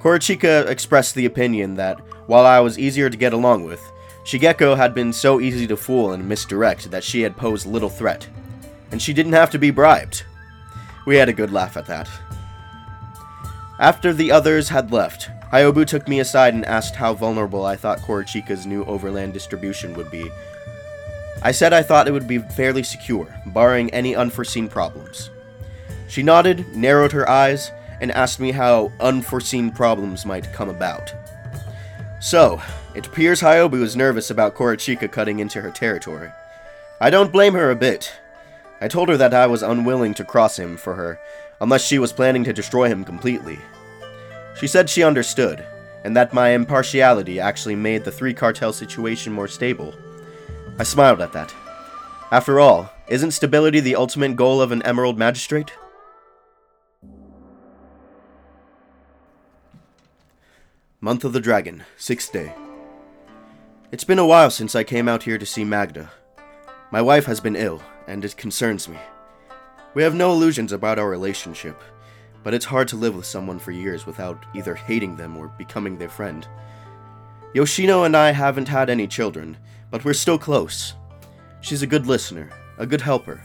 Korichika 0.00 0.66
expressed 0.66 1.14
the 1.14 1.26
opinion 1.26 1.76
that, 1.76 2.00
while 2.26 2.46
I 2.46 2.58
was 2.58 2.80
easier 2.80 3.08
to 3.08 3.16
get 3.16 3.32
along 3.32 3.62
with, 3.62 3.80
Shigeko 4.28 4.76
had 4.76 4.92
been 4.92 5.14
so 5.14 5.40
easy 5.40 5.66
to 5.68 5.74
fool 5.74 6.12
and 6.12 6.28
misdirect 6.28 6.90
that 6.90 7.02
she 7.02 7.22
had 7.22 7.38
posed 7.38 7.64
little 7.64 7.88
threat, 7.88 8.28
and 8.90 9.00
she 9.00 9.14
didn't 9.14 9.32
have 9.32 9.48
to 9.52 9.58
be 9.58 9.70
bribed. 9.70 10.24
We 11.06 11.16
had 11.16 11.30
a 11.30 11.32
good 11.32 11.50
laugh 11.50 11.78
at 11.78 11.86
that. 11.86 12.10
After 13.78 14.12
the 14.12 14.30
others 14.30 14.68
had 14.68 14.92
left, 14.92 15.30
Hyobu 15.50 15.86
took 15.86 16.06
me 16.06 16.20
aside 16.20 16.52
and 16.52 16.66
asked 16.66 16.94
how 16.94 17.14
vulnerable 17.14 17.64
I 17.64 17.76
thought 17.76 18.00
Korichika's 18.00 18.66
new 18.66 18.84
overland 18.84 19.32
distribution 19.32 19.94
would 19.94 20.10
be. 20.10 20.30
I 21.40 21.50
said 21.50 21.72
I 21.72 21.82
thought 21.82 22.06
it 22.06 22.12
would 22.12 22.28
be 22.28 22.36
fairly 22.36 22.82
secure, 22.82 23.34
barring 23.46 23.88
any 23.94 24.14
unforeseen 24.14 24.68
problems. 24.68 25.30
She 26.06 26.22
nodded, 26.22 26.76
narrowed 26.76 27.12
her 27.12 27.26
eyes, 27.26 27.72
and 28.02 28.12
asked 28.12 28.40
me 28.40 28.52
how 28.52 28.92
unforeseen 29.00 29.70
problems 29.70 30.26
might 30.26 30.52
come 30.52 30.68
about. 30.68 31.14
So, 32.20 32.60
it 32.98 33.06
appears 33.06 33.40
Hyobu 33.40 33.80
is 33.80 33.94
nervous 33.94 34.28
about 34.28 34.56
Korichika 34.56 35.08
cutting 35.12 35.38
into 35.38 35.60
her 35.60 35.70
territory. 35.70 36.32
I 37.00 37.10
don't 37.10 37.30
blame 37.30 37.54
her 37.54 37.70
a 37.70 37.76
bit. 37.76 38.12
I 38.80 38.88
told 38.88 39.08
her 39.08 39.16
that 39.16 39.32
I 39.32 39.46
was 39.46 39.62
unwilling 39.62 40.14
to 40.14 40.24
cross 40.24 40.58
him 40.58 40.76
for 40.76 40.96
her, 40.96 41.20
unless 41.60 41.86
she 41.86 42.00
was 42.00 42.12
planning 42.12 42.42
to 42.42 42.52
destroy 42.52 42.88
him 42.88 43.04
completely. 43.04 43.60
She 44.58 44.66
said 44.66 44.90
she 44.90 45.04
understood, 45.04 45.64
and 46.02 46.16
that 46.16 46.34
my 46.34 46.48
impartiality 46.48 47.38
actually 47.38 47.76
made 47.76 48.02
the 48.02 48.10
three 48.10 48.34
cartel 48.34 48.72
situation 48.72 49.32
more 49.32 49.46
stable. 49.46 49.94
I 50.76 50.82
smiled 50.82 51.20
at 51.20 51.32
that. 51.34 51.54
After 52.32 52.58
all, 52.58 52.90
isn't 53.06 53.30
stability 53.30 53.78
the 53.78 53.94
ultimate 53.94 54.34
goal 54.34 54.60
of 54.60 54.72
an 54.72 54.82
Emerald 54.82 55.16
Magistrate? 55.16 55.70
Month 61.00 61.24
of 61.24 61.32
the 61.32 61.40
Dragon, 61.40 61.84
sixth 61.96 62.32
day. 62.32 62.52
It's 63.90 64.04
been 64.04 64.18
a 64.18 64.26
while 64.26 64.50
since 64.50 64.74
I 64.74 64.84
came 64.84 65.08
out 65.08 65.22
here 65.22 65.38
to 65.38 65.46
see 65.46 65.64
Magda. 65.64 66.10
My 66.90 67.00
wife 67.00 67.24
has 67.24 67.40
been 67.40 67.56
ill, 67.56 67.82
and 68.06 68.22
it 68.22 68.36
concerns 68.36 68.86
me. 68.86 68.98
We 69.94 70.02
have 70.02 70.14
no 70.14 70.30
illusions 70.30 70.72
about 70.72 70.98
our 70.98 71.08
relationship, 71.08 71.82
but 72.44 72.52
it's 72.52 72.66
hard 72.66 72.88
to 72.88 72.96
live 72.96 73.16
with 73.16 73.24
someone 73.24 73.58
for 73.58 73.70
years 73.70 74.04
without 74.04 74.44
either 74.54 74.74
hating 74.74 75.16
them 75.16 75.38
or 75.38 75.48
becoming 75.56 75.96
their 75.96 76.10
friend. 76.10 76.46
Yoshino 77.54 78.04
and 78.04 78.14
I 78.14 78.32
haven't 78.32 78.68
had 78.68 78.90
any 78.90 79.06
children, 79.06 79.56
but 79.90 80.04
we're 80.04 80.12
still 80.12 80.38
close. 80.38 80.92
She's 81.62 81.80
a 81.80 81.86
good 81.86 82.06
listener, 82.06 82.50
a 82.76 82.84
good 82.84 83.00
helper, 83.00 83.40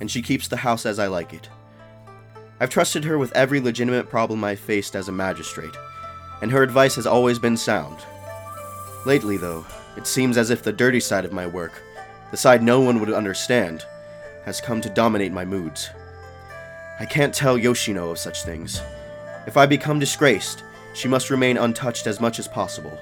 and 0.00 0.10
she 0.10 0.22
keeps 0.22 0.48
the 0.48 0.56
house 0.56 0.86
as 0.86 0.98
I 0.98 1.08
like 1.08 1.34
it. 1.34 1.50
I've 2.60 2.70
trusted 2.70 3.04
her 3.04 3.18
with 3.18 3.36
every 3.36 3.60
legitimate 3.60 4.08
problem 4.08 4.42
I've 4.42 4.58
faced 4.58 4.96
as 4.96 5.10
a 5.10 5.12
magistrate, 5.12 5.76
and 6.40 6.50
her 6.50 6.62
advice 6.62 6.94
has 6.94 7.06
always 7.06 7.38
been 7.38 7.58
sound. 7.58 7.98
Lately, 9.06 9.36
though, 9.36 9.64
it 9.96 10.04
seems 10.04 10.36
as 10.36 10.50
if 10.50 10.64
the 10.64 10.72
dirty 10.72 10.98
side 10.98 11.24
of 11.24 11.32
my 11.32 11.46
work, 11.46 11.80
the 12.32 12.36
side 12.36 12.60
no 12.60 12.80
one 12.80 12.98
would 12.98 13.12
understand, 13.12 13.84
has 14.44 14.60
come 14.60 14.80
to 14.80 14.90
dominate 14.90 15.30
my 15.30 15.44
moods. 15.44 15.90
I 16.98 17.06
can't 17.06 17.32
tell 17.32 17.56
Yoshino 17.56 18.10
of 18.10 18.18
such 18.18 18.42
things. 18.42 18.82
If 19.46 19.56
I 19.56 19.64
become 19.64 20.00
disgraced, 20.00 20.64
she 20.92 21.06
must 21.06 21.30
remain 21.30 21.56
untouched 21.56 22.08
as 22.08 22.20
much 22.20 22.40
as 22.40 22.48
possible. 22.48 22.98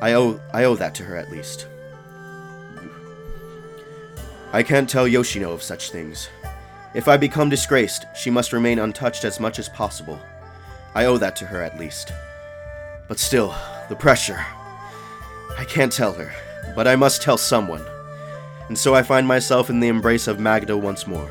I 0.00 0.12
owe 0.12 0.40
I 0.52 0.62
owe 0.62 0.76
that 0.76 0.94
to 0.94 1.02
her 1.02 1.16
at 1.16 1.32
least. 1.32 1.66
I 4.52 4.62
can't 4.62 4.88
tell 4.88 5.08
Yoshino 5.08 5.50
of 5.50 5.60
such 5.64 5.90
things. 5.90 6.28
If 6.94 7.08
I 7.08 7.16
become 7.16 7.48
disgraced, 7.48 8.06
she 8.14 8.30
must 8.30 8.52
remain 8.52 8.78
untouched 8.78 9.24
as 9.24 9.40
much 9.40 9.58
as 9.58 9.68
possible. 9.68 10.20
I 10.94 11.06
owe 11.06 11.18
that 11.18 11.34
to 11.36 11.46
her 11.46 11.62
at 11.62 11.80
least. 11.80 12.12
But 13.08 13.18
still, 13.18 13.52
the 13.88 13.96
pressure. 13.96 14.46
I 15.58 15.64
can't 15.64 15.92
tell 15.92 16.12
her, 16.12 16.32
but 16.74 16.86
I 16.86 16.96
must 16.96 17.22
tell 17.22 17.38
someone 17.38 17.84
and 18.72 18.78
so 18.78 18.94
I 18.94 19.02
find 19.02 19.26
myself 19.26 19.68
in 19.68 19.80
the 19.80 19.88
embrace 19.88 20.26
of 20.26 20.40
Magda 20.40 20.78
once 20.78 21.06
more. 21.06 21.30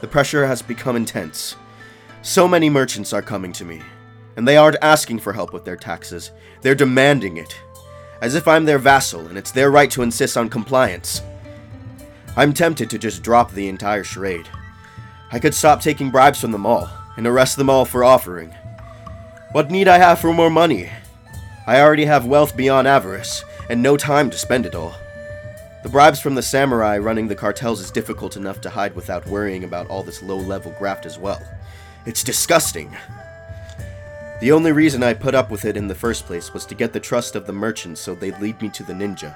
The 0.00 0.08
pressure 0.08 0.44
has 0.44 0.60
become 0.60 0.96
intense. 0.96 1.54
So 2.22 2.48
many 2.48 2.68
merchants 2.68 3.12
are 3.12 3.22
coming 3.22 3.52
to 3.52 3.64
me, 3.64 3.80
and 4.36 4.46
they 4.46 4.56
aren't 4.56 4.82
asking 4.82 5.20
for 5.20 5.32
help 5.32 5.52
with 5.52 5.64
their 5.64 5.76
taxes, 5.76 6.32
they're 6.62 6.74
demanding 6.74 7.36
it. 7.36 7.56
As 8.20 8.34
if 8.34 8.48
I'm 8.48 8.64
their 8.64 8.80
vassal 8.80 9.26
and 9.28 9.38
it's 9.38 9.52
their 9.52 9.70
right 9.70 9.88
to 9.92 10.02
insist 10.02 10.36
on 10.36 10.48
compliance. 10.48 11.22
I'm 12.36 12.52
tempted 12.52 12.90
to 12.90 12.98
just 12.98 13.22
drop 13.22 13.52
the 13.52 13.68
entire 13.68 14.02
charade. 14.02 14.48
I 15.30 15.38
could 15.38 15.54
stop 15.54 15.80
taking 15.80 16.10
bribes 16.10 16.40
from 16.40 16.50
them 16.50 16.66
all 16.66 16.90
and 17.16 17.24
arrest 17.24 17.56
them 17.56 17.70
all 17.70 17.84
for 17.84 18.02
offering. 18.02 18.52
What 19.52 19.70
need 19.70 19.86
I 19.86 19.98
have 19.98 20.18
for 20.18 20.32
more 20.32 20.50
money? 20.50 20.90
I 21.66 21.80
already 21.80 22.04
have 22.04 22.26
wealth 22.26 22.56
beyond 22.56 22.86
avarice, 22.86 23.44
and 23.68 23.82
no 23.82 23.96
time 23.96 24.30
to 24.30 24.38
spend 24.38 24.66
it 24.66 24.76
all. 24.76 24.94
The 25.82 25.88
bribes 25.88 26.20
from 26.20 26.36
the 26.36 26.42
samurai 26.42 26.96
running 26.98 27.26
the 27.26 27.34
cartels 27.34 27.80
is 27.80 27.90
difficult 27.90 28.36
enough 28.36 28.60
to 28.60 28.70
hide 28.70 28.94
without 28.94 29.26
worrying 29.26 29.64
about 29.64 29.88
all 29.88 30.04
this 30.04 30.22
low 30.22 30.36
level 30.36 30.72
graft 30.78 31.06
as 31.06 31.18
well. 31.18 31.42
It's 32.06 32.22
disgusting. 32.22 32.96
The 34.40 34.52
only 34.52 34.70
reason 34.70 35.02
I 35.02 35.14
put 35.14 35.34
up 35.34 35.50
with 35.50 35.64
it 35.64 35.76
in 35.76 35.88
the 35.88 35.94
first 35.94 36.26
place 36.26 36.54
was 36.54 36.66
to 36.66 36.76
get 36.76 36.92
the 36.92 37.00
trust 37.00 37.34
of 37.34 37.46
the 37.46 37.52
merchants 37.52 38.00
so 38.00 38.14
they'd 38.14 38.38
lead 38.38 38.62
me 38.62 38.68
to 38.68 38.84
the 38.84 38.92
ninja. 38.92 39.34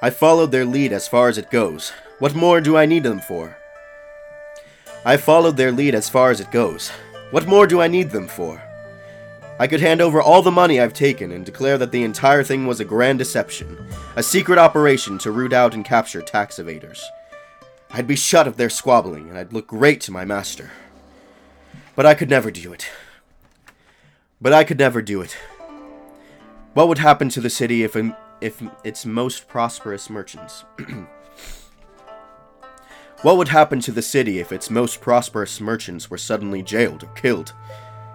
I 0.00 0.10
followed 0.10 0.52
their 0.52 0.64
lead 0.64 0.92
as 0.92 1.08
far 1.08 1.28
as 1.28 1.38
it 1.38 1.50
goes. 1.50 1.90
What 2.20 2.36
more 2.36 2.60
do 2.60 2.76
I 2.76 2.86
need 2.86 3.02
them 3.02 3.20
for? 3.20 3.56
I 5.04 5.16
followed 5.16 5.56
their 5.56 5.72
lead 5.72 5.96
as 5.96 6.08
far 6.08 6.30
as 6.30 6.40
it 6.40 6.52
goes. 6.52 6.90
What 7.32 7.48
more 7.48 7.66
do 7.66 7.80
I 7.80 7.88
need 7.88 8.10
them 8.10 8.28
for? 8.28 8.62
I 9.62 9.68
could 9.68 9.80
hand 9.80 10.00
over 10.00 10.20
all 10.20 10.42
the 10.42 10.50
money 10.50 10.80
I've 10.80 10.92
taken 10.92 11.30
and 11.30 11.46
declare 11.46 11.78
that 11.78 11.92
the 11.92 12.02
entire 12.02 12.42
thing 12.42 12.66
was 12.66 12.80
a 12.80 12.84
grand 12.84 13.20
deception, 13.20 13.78
a 14.16 14.22
secret 14.24 14.58
operation 14.58 15.18
to 15.18 15.30
root 15.30 15.52
out 15.52 15.72
and 15.72 15.84
capture 15.84 16.20
tax 16.20 16.56
evaders. 16.56 17.00
I'd 17.92 18.08
be 18.08 18.16
shut 18.16 18.48
of 18.48 18.56
their 18.56 18.68
squabbling, 18.68 19.28
and 19.28 19.38
I'd 19.38 19.52
look 19.52 19.68
great 19.68 20.00
to 20.00 20.10
my 20.10 20.24
master. 20.24 20.72
But 21.94 22.06
I 22.06 22.14
could 22.14 22.28
never 22.28 22.50
do 22.50 22.72
it. 22.72 22.88
But 24.40 24.52
I 24.52 24.64
could 24.64 24.80
never 24.80 25.00
do 25.00 25.20
it. 25.20 25.36
What 26.74 26.88
would 26.88 26.98
happen 26.98 27.28
to 27.28 27.40
the 27.40 27.48
city 27.48 27.84
if, 27.84 27.94
um, 27.94 28.16
if 28.40 28.60
its 28.82 29.06
most 29.06 29.46
prosperous 29.46 30.10
merchants? 30.10 30.64
what 33.22 33.36
would 33.36 33.46
happen 33.46 33.78
to 33.82 33.92
the 33.92 34.02
city 34.02 34.40
if 34.40 34.50
its 34.50 34.70
most 34.70 35.00
prosperous 35.00 35.60
merchants 35.60 36.10
were 36.10 36.18
suddenly 36.18 36.64
jailed 36.64 37.04
or 37.04 37.12
killed? 37.14 37.52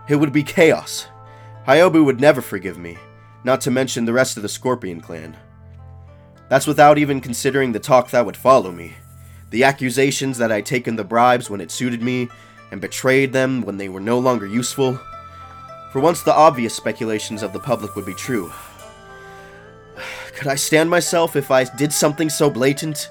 It 0.09 0.17
would 0.17 0.33
be 0.33 0.43
chaos. 0.43 1.07
Hyobu 1.67 2.05
would 2.05 2.21
never 2.21 2.41
forgive 2.41 2.77
me, 2.77 2.97
not 3.43 3.59
to 3.61 3.71
mention 3.71 4.05
the 4.05 4.13
rest 4.13 4.37
of 4.37 4.43
the 4.43 4.47
Scorpion 4.47 5.01
clan. 5.01 5.35
That's 6.47 6.65
without 6.65 6.97
even 6.97 7.19
considering 7.19 7.73
the 7.73 7.79
talk 7.79 8.09
that 8.11 8.25
would 8.25 8.37
follow 8.37 8.71
me. 8.71 8.93
The 9.49 9.65
accusations 9.65 10.37
that 10.37 10.49
I'd 10.49 10.65
taken 10.65 10.95
the 10.95 11.03
bribes 11.03 11.49
when 11.49 11.59
it 11.59 11.69
suited 11.69 12.01
me, 12.01 12.29
and 12.71 12.79
betrayed 12.79 13.33
them 13.33 13.61
when 13.61 13.77
they 13.77 13.89
were 13.89 13.99
no 13.99 14.17
longer 14.17 14.45
useful. 14.45 14.99
For 15.91 15.99
once 15.99 16.21
the 16.21 16.33
obvious 16.33 16.73
speculations 16.73 17.43
of 17.43 17.51
the 17.51 17.59
public 17.59 17.95
would 17.95 18.05
be 18.05 18.13
true. 18.13 18.51
Could 20.35 20.47
I 20.47 20.55
stand 20.55 20.89
myself 20.89 21.35
if 21.35 21.51
I 21.51 21.63
did 21.63 21.91
something 21.91 22.29
so 22.29 22.49
blatant? 22.49 23.09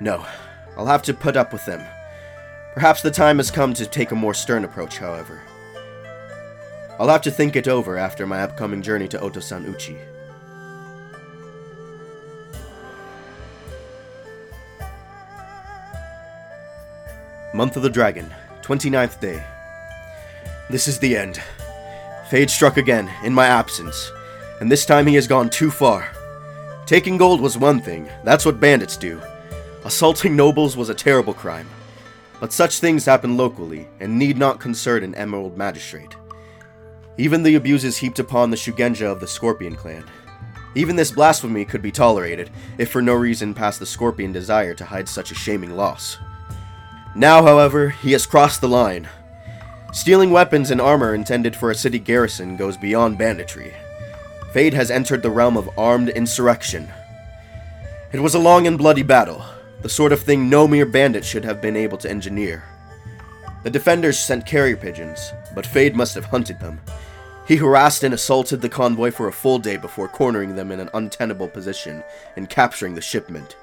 No, 0.00 0.24
I'll 0.76 0.86
have 0.86 1.02
to 1.02 1.14
put 1.14 1.36
up 1.36 1.52
with 1.52 1.64
them. 1.64 1.84
Perhaps 2.74 3.02
the 3.02 3.10
time 3.10 3.36
has 3.38 3.50
come 3.50 3.74
to 3.74 3.86
take 3.86 4.10
a 4.10 4.16
more 4.16 4.34
stern 4.34 4.64
approach, 4.64 4.98
however. 4.98 5.40
I'll 7.00 7.08
have 7.08 7.22
to 7.22 7.30
think 7.30 7.56
it 7.56 7.66
over 7.66 7.96
after 7.96 8.26
my 8.26 8.42
upcoming 8.42 8.82
journey 8.82 9.08
to 9.08 9.18
Otosan 9.18 9.66
Uchi. 9.66 9.96
Month 17.54 17.78
of 17.78 17.82
the 17.82 17.88
Dragon, 17.88 18.30
29th 18.60 19.18
day. 19.18 19.42
This 20.68 20.86
is 20.88 20.98
the 20.98 21.16
end. 21.16 21.40
Fade 22.28 22.50
struck 22.50 22.76
again, 22.76 23.10
in 23.24 23.32
my 23.32 23.46
absence, 23.46 24.12
and 24.60 24.70
this 24.70 24.84
time 24.84 25.06
he 25.06 25.14
has 25.14 25.26
gone 25.26 25.48
too 25.48 25.70
far. 25.70 26.06
Taking 26.84 27.16
gold 27.16 27.40
was 27.40 27.56
one 27.56 27.80
thing, 27.80 28.10
that's 28.24 28.44
what 28.44 28.60
bandits 28.60 28.98
do. 28.98 29.22
Assaulting 29.86 30.36
nobles 30.36 30.76
was 30.76 30.90
a 30.90 30.94
terrible 30.94 31.32
crime. 31.32 31.68
But 32.40 32.52
such 32.52 32.78
things 32.78 33.06
happen 33.06 33.38
locally, 33.38 33.88
and 34.00 34.18
need 34.18 34.36
not 34.36 34.60
concern 34.60 35.02
an 35.02 35.14
Emerald 35.14 35.56
Magistrate. 35.56 36.14
Even 37.18 37.42
the 37.42 37.54
abuses 37.54 37.98
heaped 37.98 38.18
upon 38.18 38.50
the 38.50 38.56
Shugenja 38.56 39.06
of 39.06 39.20
the 39.20 39.26
Scorpion 39.26 39.76
clan. 39.76 40.04
Even 40.74 40.96
this 40.96 41.10
blasphemy 41.10 41.64
could 41.64 41.82
be 41.82 41.90
tolerated, 41.90 42.50
if 42.78 42.90
for 42.90 43.02
no 43.02 43.14
reason 43.14 43.54
past 43.54 43.80
the 43.80 43.86
Scorpion 43.86 44.32
desire 44.32 44.74
to 44.74 44.84
hide 44.84 45.08
such 45.08 45.30
a 45.30 45.34
shaming 45.34 45.76
loss. 45.76 46.18
Now, 47.14 47.42
however, 47.42 47.90
he 47.90 48.12
has 48.12 48.26
crossed 48.26 48.60
the 48.60 48.68
line. 48.68 49.08
Stealing 49.92 50.30
weapons 50.30 50.70
and 50.70 50.80
armor 50.80 51.12
intended 51.12 51.56
for 51.56 51.70
a 51.70 51.74
city 51.74 51.98
garrison 51.98 52.56
goes 52.56 52.76
beyond 52.76 53.18
banditry. 53.18 53.74
Fade 54.52 54.74
has 54.74 54.90
entered 54.90 55.22
the 55.22 55.30
realm 55.30 55.56
of 55.56 55.70
armed 55.76 56.08
insurrection. 56.10 56.88
It 58.12 58.20
was 58.20 58.34
a 58.34 58.38
long 58.38 58.68
and 58.68 58.78
bloody 58.78 59.02
battle, 59.02 59.44
the 59.82 59.88
sort 59.88 60.12
of 60.12 60.20
thing 60.20 60.48
no 60.48 60.68
mere 60.68 60.86
bandit 60.86 61.24
should 61.24 61.44
have 61.44 61.60
been 61.60 61.76
able 61.76 61.98
to 61.98 62.10
engineer. 62.10 62.64
The 63.62 63.70
defenders 63.70 64.18
sent 64.18 64.46
carrier 64.46 64.76
pigeons, 64.76 65.32
but 65.54 65.66
Fade 65.66 65.94
must 65.94 66.14
have 66.14 66.26
hunted 66.26 66.60
them, 66.60 66.80
he 67.50 67.56
harassed 67.56 68.04
and 68.04 68.14
assaulted 68.14 68.60
the 68.60 68.68
convoy 68.68 69.10
for 69.10 69.26
a 69.26 69.32
full 69.32 69.58
day 69.58 69.76
before 69.76 70.06
cornering 70.06 70.54
them 70.54 70.70
in 70.70 70.78
an 70.78 70.88
untenable 70.94 71.48
position 71.48 72.04
and 72.36 72.48
capturing 72.48 72.94
the 72.94 73.00
shipment. 73.00 73.56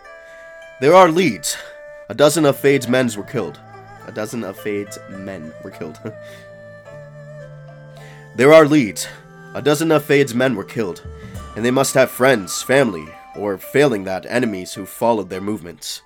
There 0.82 0.94
are 0.94 1.10
leads. 1.10 1.56
A 2.10 2.14
dozen 2.14 2.44
of 2.44 2.58
Fade's 2.58 2.90
men 2.90 3.10
were 3.16 3.24
killed. 3.24 3.62
A 4.06 4.12
dozen 4.12 4.44
of 4.44 4.60
Fade's 4.60 5.00
men 5.10 5.54
were 5.64 5.72
killed. 5.72 6.02
there 8.36 8.52
are 8.52 8.68
leads. 8.68 9.08
A 9.54 9.62
dozen 9.62 9.90
of 9.94 10.04
Fade's 10.04 10.36
men 10.36 10.58
were 10.58 10.66
killed, 10.66 11.02
and 11.56 11.64
they 11.64 11.72
must 11.72 11.94
have 11.94 12.12
friends, 12.12 12.62
family, 12.62 13.08
or 13.38 13.58
failing 13.58 14.04
that, 14.04 14.26
enemies 14.26 14.74
who 14.74 14.86
followed 14.86 15.30
their 15.30 15.40
movements. 15.40 16.02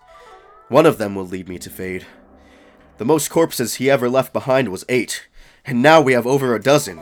One 0.68 0.86
of 0.86 1.00
them 1.00 1.16
will 1.16 1.26
lead 1.26 1.50
me 1.50 1.58
to 1.58 1.70
Fade. 1.72 2.06
The 3.02 3.06
most 3.06 3.32
corpses 3.32 3.74
he 3.74 3.90
ever 3.90 4.08
left 4.08 4.32
behind 4.32 4.70
was 4.70 4.86
eight, 4.88 5.28
and 5.66 5.82
now 5.82 6.02
we 6.02 6.14
have 6.14 6.28
over 6.28 6.54
a 6.54 6.62
dozen. 6.62 7.00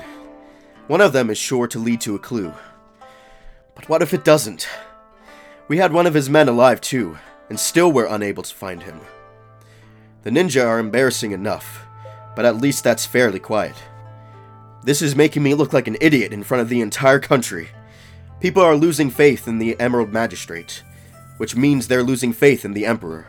One 0.88 1.02
of 1.02 1.12
them 1.12 1.30
is 1.30 1.38
sure 1.38 1.68
to 1.68 1.78
lead 1.78 2.00
to 2.00 2.16
a 2.16 2.20
clue. 2.20 2.54
But 3.76 3.90
what 3.90 4.02
if 4.02 4.14
it 4.14 4.24
doesn't? 4.24 4.66
We 5.68 5.76
had 5.76 5.92
one 5.92 6.08
of 6.08 6.14
his 6.14 6.30
men 6.30 6.48
alive 6.48 6.80
too, 6.80 7.18
and 7.50 7.60
still 7.60 7.92
we're 7.92 8.06
unable 8.06 8.44
to 8.44 8.56
find 8.56 8.82
him. 8.82 9.02
The 10.24 10.30
ninja 10.30 10.66
are 10.66 10.80
embarrassing 10.80 11.34
enough, 11.34 11.86
but 12.34 12.46
at 12.46 12.62
least 12.62 12.82
that's 12.82 13.06
fairly 13.06 13.40
quiet. 13.40 13.76
This 14.86 15.02
is 15.02 15.18
making 15.18 15.44
me 15.44 15.54
look 15.54 15.74
like 15.74 15.90
an 15.90 15.98
idiot 16.00 16.32
in 16.32 16.44
front 16.44 16.62
of 16.62 16.70
the 16.70 16.80
entire 16.80 17.20
country. 17.20 17.72
People 18.40 18.64
are 18.64 18.78
losing 18.78 19.10
faith 19.10 19.50
in 19.50 19.58
the 19.58 19.78
Emerald 19.82 20.14
Magistrate, 20.14 20.82
which 21.36 21.58
means 21.58 21.90
they're 21.90 22.04
losing 22.04 22.32
faith 22.32 22.64
in 22.64 22.72
the 22.72 22.86
Emperor. 22.86 23.28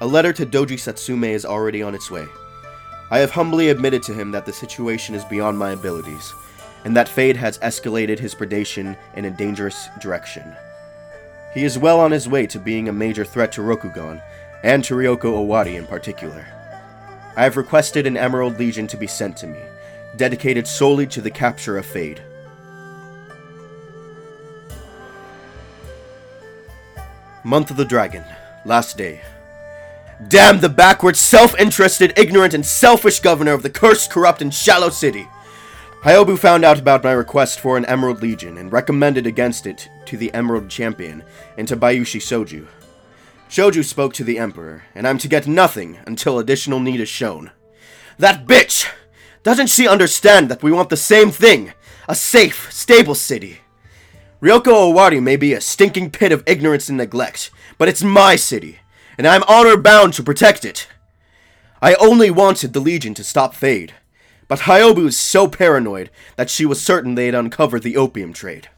A 0.00 0.06
letter 0.06 0.32
to 0.32 0.46
Doji 0.46 0.78
Satsume 0.78 1.28
is 1.28 1.44
already 1.44 1.82
on 1.82 1.92
its 1.92 2.08
way. 2.08 2.28
I 3.10 3.18
have 3.18 3.32
humbly 3.32 3.68
admitted 3.68 4.00
to 4.04 4.14
him 4.14 4.30
that 4.30 4.46
the 4.46 4.52
situation 4.52 5.16
is 5.16 5.24
beyond 5.24 5.58
my 5.58 5.72
abilities, 5.72 6.32
and 6.84 6.96
that 6.96 7.08
Fade 7.08 7.36
has 7.36 7.58
escalated 7.58 8.20
his 8.20 8.32
predation 8.32 8.96
in 9.16 9.24
a 9.24 9.30
dangerous 9.30 9.88
direction. 10.00 10.54
He 11.52 11.64
is 11.64 11.78
well 11.78 11.98
on 11.98 12.12
his 12.12 12.28
way 12.28 12.46
to 12.46 12.60
being 12.60 12.88
a 12.88 12.92
major 12.92 13.24
threat 13.24 13.50
to 13.52 13.62
Rokugan, 13.62 14.22
and 14.62 14.84
to 14.84 14.94
Ryoko 14.94 15.32
Owari 15.34 15.74
in 15.74 15.86
particular. 15.86 16.46
I 17.36 17.42
have 17.42 17.56
requested 17.56 18.06
an 18.06 18.16
Emerald 18.16 18.56
Legion 18.56 18.86
to 18.88 18.96
be 18.96 19.08
sent 19.08 19.36
to 19.38 19.48
me, 19.48 19.60
dedicated 20.16 20.68
solely 20.68 21.08
to 21.08 21.20
the 21.20 21.30
capture 21.30 21.76
of 21.76 21.86
Fade. 21.86 22.22
Month 27.42 27.72
of 27.72 27.76
the 27.76 27.84
Dragon, 27.84 28.24
last 28.64 28.96
day. 28.96 29.22
Damn 30.26 30.58
the 30.58 30.68
backward, 30.68 31.16
self 31.16 31.56
interested, 31.60 32.12
ignorant, 32.18 32.52
and 32.52 32.66
selfish 32.66 33.20
governor 33.20 33.52
of 33.52 33.62
the 33.62 33.70
cursed, 33.70 34.10
corrupt, 34.10 34.42
and 34.42 34.52
shallow 34.52 34.90
city! 34.90 35.28
Hyobu 36.02 36.36
found 36.36 36.64
out 36.64 36.78
about 36.78 37.04
my 37.04 37.12
request 37.12 37.60
for 37.60 37.76
an 37.76 37.84
Emerald 37.84 38.20
Legion 38.20 38.58
and 38.58 38.72
recommended 38.72 39.28
against 39.28 39.64
it 39.64 39.88
to 40.06 40.16
the 40.16 40.34
Emerald 40.34 40.68
Champion 40.68 41.22
and 41.56 41.68
to 41.68 41.76
Bayushi 41.76 42.20
Soju. 42.20 42.66
Shoju 43.48 43.84
spoke 43.84 44.12
to 44.14 44.24
the 44.24 44.38
Emperor, 44.38 44.82
and 44.92 45.06
I'm 45.06 45.18
to 45.18 45.28
get 45.28 45.46
nothing 45.46 45.98
until 46.04 46.40
additional 46.40 46.80
need 46.80 47.00
is 47.00 47.08
shown. 47.08 47.52
That 48.18 48.44
bitch! 48.44 48.88
Doesn't 49.44 49.68
she 49.68 49.86
understand 49.86 50.48
that 50.48 50.64
we 50.64 50.72
want 50.72 50.88
the 50.88 50.96
same 50.96 51.30
thing? 51.30 51.72
A 52.08 52.16
safe, 52.16 52.72
stable 52.72 53.14
city. 53.14 53.58
Ryoko 54.42 54.92
Owari 54.92 55.22
may 55.22 55.36
be 55.36 55.52
a 55.52 55.60
stinking 55.60 56.10
pit 56.10 56.32
of 56.32 56.42
ignorance 56.44 56.88
and 56.88 56.98
neglect, 56.98 57.52
but 57.76 57.88
it's 57.88 58.02
my 58.02 58.34
city 58.34 58.80
and 59.18 59.26
I 59.26 59.34
am 59.34 59.42
honor 59.48 59.76
bound 59.76 60.14
to 60.14 60.22
protect 60.22 60.64
it. 60.64 60.88
I 61.82 61.94
only 61.94 62.30
wanted 62.30 62.72
the 62.72 62.80
Legion 62.80 63.14
to 63.14 63.24
stop 63.24 63.54
Fade, 63.54 63.92
but 64.46 64.60
Hyobu 64.60 65.06
is 65.06 65.18
so 65.18 65.48
paranoid 65.48 66.10
that 66.36 66.48
she 66.48 66.64
was 66.64 66.80
certain 66.80 67.14
they'd 67.14 67.34
uncovered 67.34 67.82
the 67.82 67.96
opium 67.96 68.32
trade. 68.32 68.68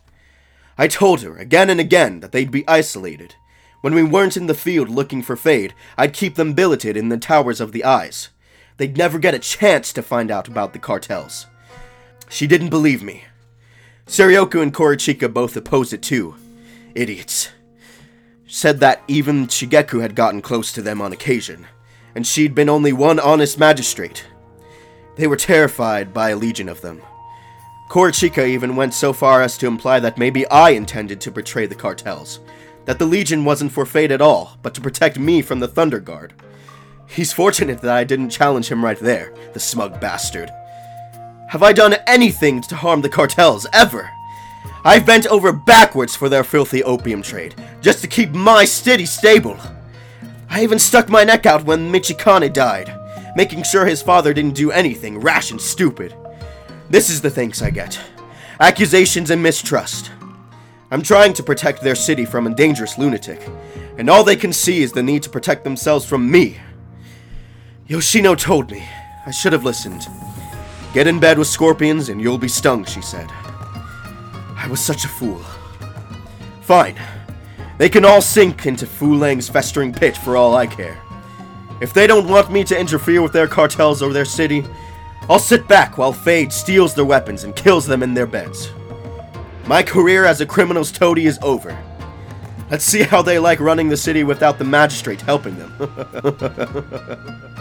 I 0.77 0.89
told 0.89 1.21
her 1.21 1.37
again 1.37 1.69
and 1.69 1.79
again 1.79 2.21
that 2.21 2.33
they'd 2.33 2.51
be 2.51 2.67
isolated. 2.67 3.35
When 3.83 3.95
we 3.95 4.03
weren't 4.03 4.37
in 4.37 4.47
the 4.47 4.55
field 4.55 4.89
looking 4.89 5.23
for 5.23 5.37
Fade, 5.37 5.75
I'd 5.97 6.15
keep 6.15 6.35
them 6.35 6.55
billeted 6.55 6.97
in 6.97 7.11
the 7.11 7.19
towers 7.19 7.61
of 7.61 7.73
the 7.73 7.85
eyes. 7.85 8.31
They'd 8.79 8.97
never 8.97 9.19
get 9.19 9.35
a 9.35 9.39
chance 9.39 9.93
to 9.93 10.03
find 10.03 10.31
out 10.31 10.49
about 10.49 10.73
the 10.73 10.79
cartels. 10.79 11.47
She 12.31 12.47
didn't 12.47 12.71
believe 12.71 13.03
me. 13.03 13.25
Seryoku 14.07 14.63
and 14.63 14.73
Korichika 14.73 15.33
both 15.33 15.57
opposed 15.57 15.93
it 15.93 16.03
too. 16.03 16.35
Idiots. 16.95 17.51
Said 18.53 18.81
that 18.81 19.05
even 19.07 19.47
Shigeku 19.47 20.03
had 20.03 20.17
gotten 20.17 20.43
close 20.43 20.73
to 20.73 20.83
them 20.83 21.01
on 21.01 21.13
occasion, 21.13 21.69
and 22.17 22.27
she'd 22.27 22.53
been 22.53 22.69
only 22.69 22.93
one 22.93 23.21
honest 23.21 23.61
magistrate. 23.61 24.27
They 25.15 25.29
were 25.29 25.37
terrified 25.37 26.13
by 26.13 26.31
a 26.31 26.37
legion 26.37 26.69
of 26.69 26.81
them. 26.81 27.01
Korichika 27.89 28.45
even 28.45 28.75
went 28.75 28.93
so 28.93 29.13
far 29.13 29.41
as 29.41 29.57
to 29.59 29.69
imply 29.69 30.01
that 30.01 30.19
maybe 30.19 30.49
I 30.49 30.71
intended 30.71 31.21
to 31.21 31.31
betray 31.31 31.67
the 31.67 31.77
cartels, 31.77 32.41
that 32.87 32.99
the 32.99 33.07
legion 33.07 33.45
wasn't 33.45 33.71
for 33.71 33.87
Fade 33.87 34.11
at 34.11 34.21
all, 34.21 34.59
but 34.63 34.75
to 34.75 34.81
protect 34.81 35.17
me 35.17 35.43
from 35.43 35.61
the 35.61 35.69
Thunder 35.69 36.01
Guard. 36.01 36.35
He's 37.07 37.33
fortunate 37.33 37.81
that 37.83 37.97
I 37.97 38.03
didn't 38.03 38.31
challenge 38.31 38.67
him 38.67 38.85
right 38.85 38.99
there, 38.99 39.33
the 39.53 39.61
smug 39.61 40.01
bastard. 40.01 40.51
Have 41.51 41.63
I 41.63 41.73
done 41.73 41.95
anything 42.05 42.63
to 42.63 42.75
harm 42.75 43.03
the 43.03 43.09
cartels, 43.09 43.69
ever? 43.73 44.11
I've 44.85 45.07
bent 45.07 45.27
over 45.27 45.53
backwards 45.53 46.17
for 46.17 46.29
their 46.29 46.45
filthy 46.45 46.83
opium 46.83 47.23
trade, 47.23 47.55
just 47.81 48.01
to 48.01 48.09
keep 48.09 48.31
my 48.31 48.65
city 48.65 49.07
stable. 49.07 49.59
I 50.49 50.63
even 50.63 50.79
stuck 50.79 51.09
my 51.09 51.25
neck 51.25 51.47
out 51.47 51.65
when 51.65 51.93
Michikane 51.93 52.53
died, 52.53 52.95
making 53.37 53.63
sure 53.63 53.85
his 53.85 54.03
father 54.03 54.33
didn't 54.33 54.55
do 54.55 54.71
anything 54.71 55.21
rash 55.21 55.51
and 55.51 55.61
stupid. 55.61 56.15
This 56.89 57.11
is 57.11 57.21
the 57.21 57.31
thanks 57.31 57.63
I 57.63 57.71
get 57.71 57.99
accusations 58.59 59.31
and 59.31 59.43
mistrust. 59.43 60.11
I'm 60.91 61.03
trying 61.03 61.33
to 61.35 61.43
protect 61.43 61.83
their 61.83 61.95
city 61.95 62.27
from 62.27 62.47
a 62.47 62.55
dangerous 62.55 62.99
lunatic, 62.99 63.41
and 63.97 64.11
all 64.11 64.23
they 64.23 64.37
can 64.37 64.53
see 64.53 64.83
is 64.83 64.93
the 64.93 65.03
need 65.03 65.23
to 65.23 65.31
protect 65.31 65.65
themselves 65.65 66.05
from 66.05 66.31
me. 66.31 66.59
Yoshino 67.87 68.35
told 68.35 68.71
me. 68.71 68.87
I 69.27 69.31
should 69.31 69.53
have 69.53 69.65
listened. 69.65 70.07
Get 70.95 71.07
in 71.07 71.21
bed 71.21 71.39
with 71.39 71.49
scorpions 71.49 72.09
and 72.09 72.21
you'll 72.21 72.39
be 72.39 72.49
stung, 72.49 72.85
she 72.85 73.03
said. 73.03 73.31
I 74.61 74.69
was 74.69 74.81
such 74.81 75.07
a 75.07 75.09
fool. 75.09 75.43
Fine. 76.61 77.01
They 77.79 77.89
can 77.89 78.05
all 78.05 78.21
sink 78.21 78.67
into 78.67 78.87
Fu 78.87 79.15
Leng's 79.15 79.49
festering 79.49 79.91
pit 79.91 80.15
for 80.19 80.37
all 80.37 80.55
I 80.55 80.67
care. 80.67 81.01
If 81.81 81.95
they 81.95 82.07
don't 82.07 82.29
want 82.29 82.53
me 82.53 82.63
to 82.65 82.79
interfere 82.79 83.23
with 83.23 83.33
their 83.33 83.49
cartels 83.49 84.03
or 84.03 84.13
their 84.13 84.27
city, 84.27 84.67
I'll 85.31 85.39
sit 85.39 85.67
back 85.67 85.97
while 85.97 86.13
Fade 86.13 86.53
steals 86.53 86.95
their 86.95 87.07
weapons 87.07 87.45
and 87.45 87.57
kills 87.57 87.87
them 87.87 88.03
in 88.03 88.13
their 88.13 88.27
beds. 88.27 88.71
My 89.67 89.83
career 89.83 90.27
as 90.27 90.43
a 90.43 90.47
criminal's 90.47 90.93
toady 90.93 91.25
is 91.25 91.39
over. 91.41 91.77
Let's 92.71 92.85
see 92.85 93.03
how 93.03 93.23
they 93.23 93.39
like 93.39 93.61
running 93.61 93.89
the 93.89 93.97
city 93.97 94.25
without 94.25 94.59
the 94.59 94.65
magistrate 94.65 95.23
helping 95.23 95.57
them. 95.57 95.73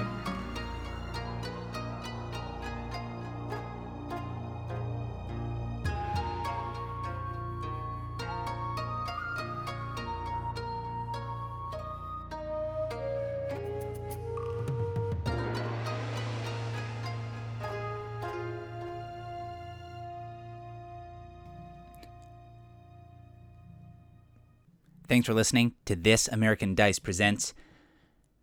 Thanks 25.10 25.26
for 25.26 25.34
listening 25.34 25.74
to 25.86 25.95
This 25.95 26.28
American 26.28 26.76
Dice 26.76 26.99
Presents, 26.99 27.55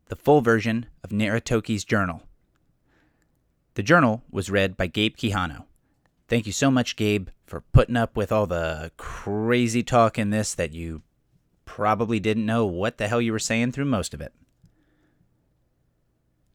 the 0.06 0.16
full 0.16 0.40
version 0.40 0.86
of 1.04 1.10
Naritoki's 1.10 1.84
Journal. 1.84 2.24
The 3.74 3.84
journal 3.84 4.24
was 4.32 4.50
read 4.50 4.76
by 4.76 4.88
Gabe 4.88 5.16
Quijano. 5.16 5.66
Thank 6.26 6.44
you 6.44 6.50
so 6.50 6.68
much, 6.68 6.96
Gabe, 6.96 7.28
for 7.46 7.60
putting 7.60 7.96
up 7.96 8.16
with 8.16 8.32
all 8.32 8.48
the 8.48 8.90
crazy 8.96 9.84
talk 9.84 10.18
in 10.18 10.30
this 10.30 10.54
that 10.54 10.72
you 10.72 11.02
probably 11.66 12.18
didn't 12.18 12.44
know 12.44 12.66
what 12.66 12.98
the 12.98 13.06
hell 13.06 13.22
you 13.22 13.30
were 13.30 13.38
saying 13.38 13.70
through 13.70 13.84
most 13.84 14.12
of 14.12 14.20
it. 14.20 14.32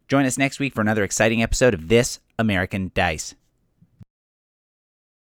Join 0.10 0.26
us 0.26 0.38
next 0.38 0.60
week 0.60 0.74
for 0.74 0.82
another 0.82 1.06
exciting 1.06 1.42
episode 1.42 1.74
of 1.74 1.88
This 1.88 2.20
American 2.38 2.92
Dice. 2.94 3.34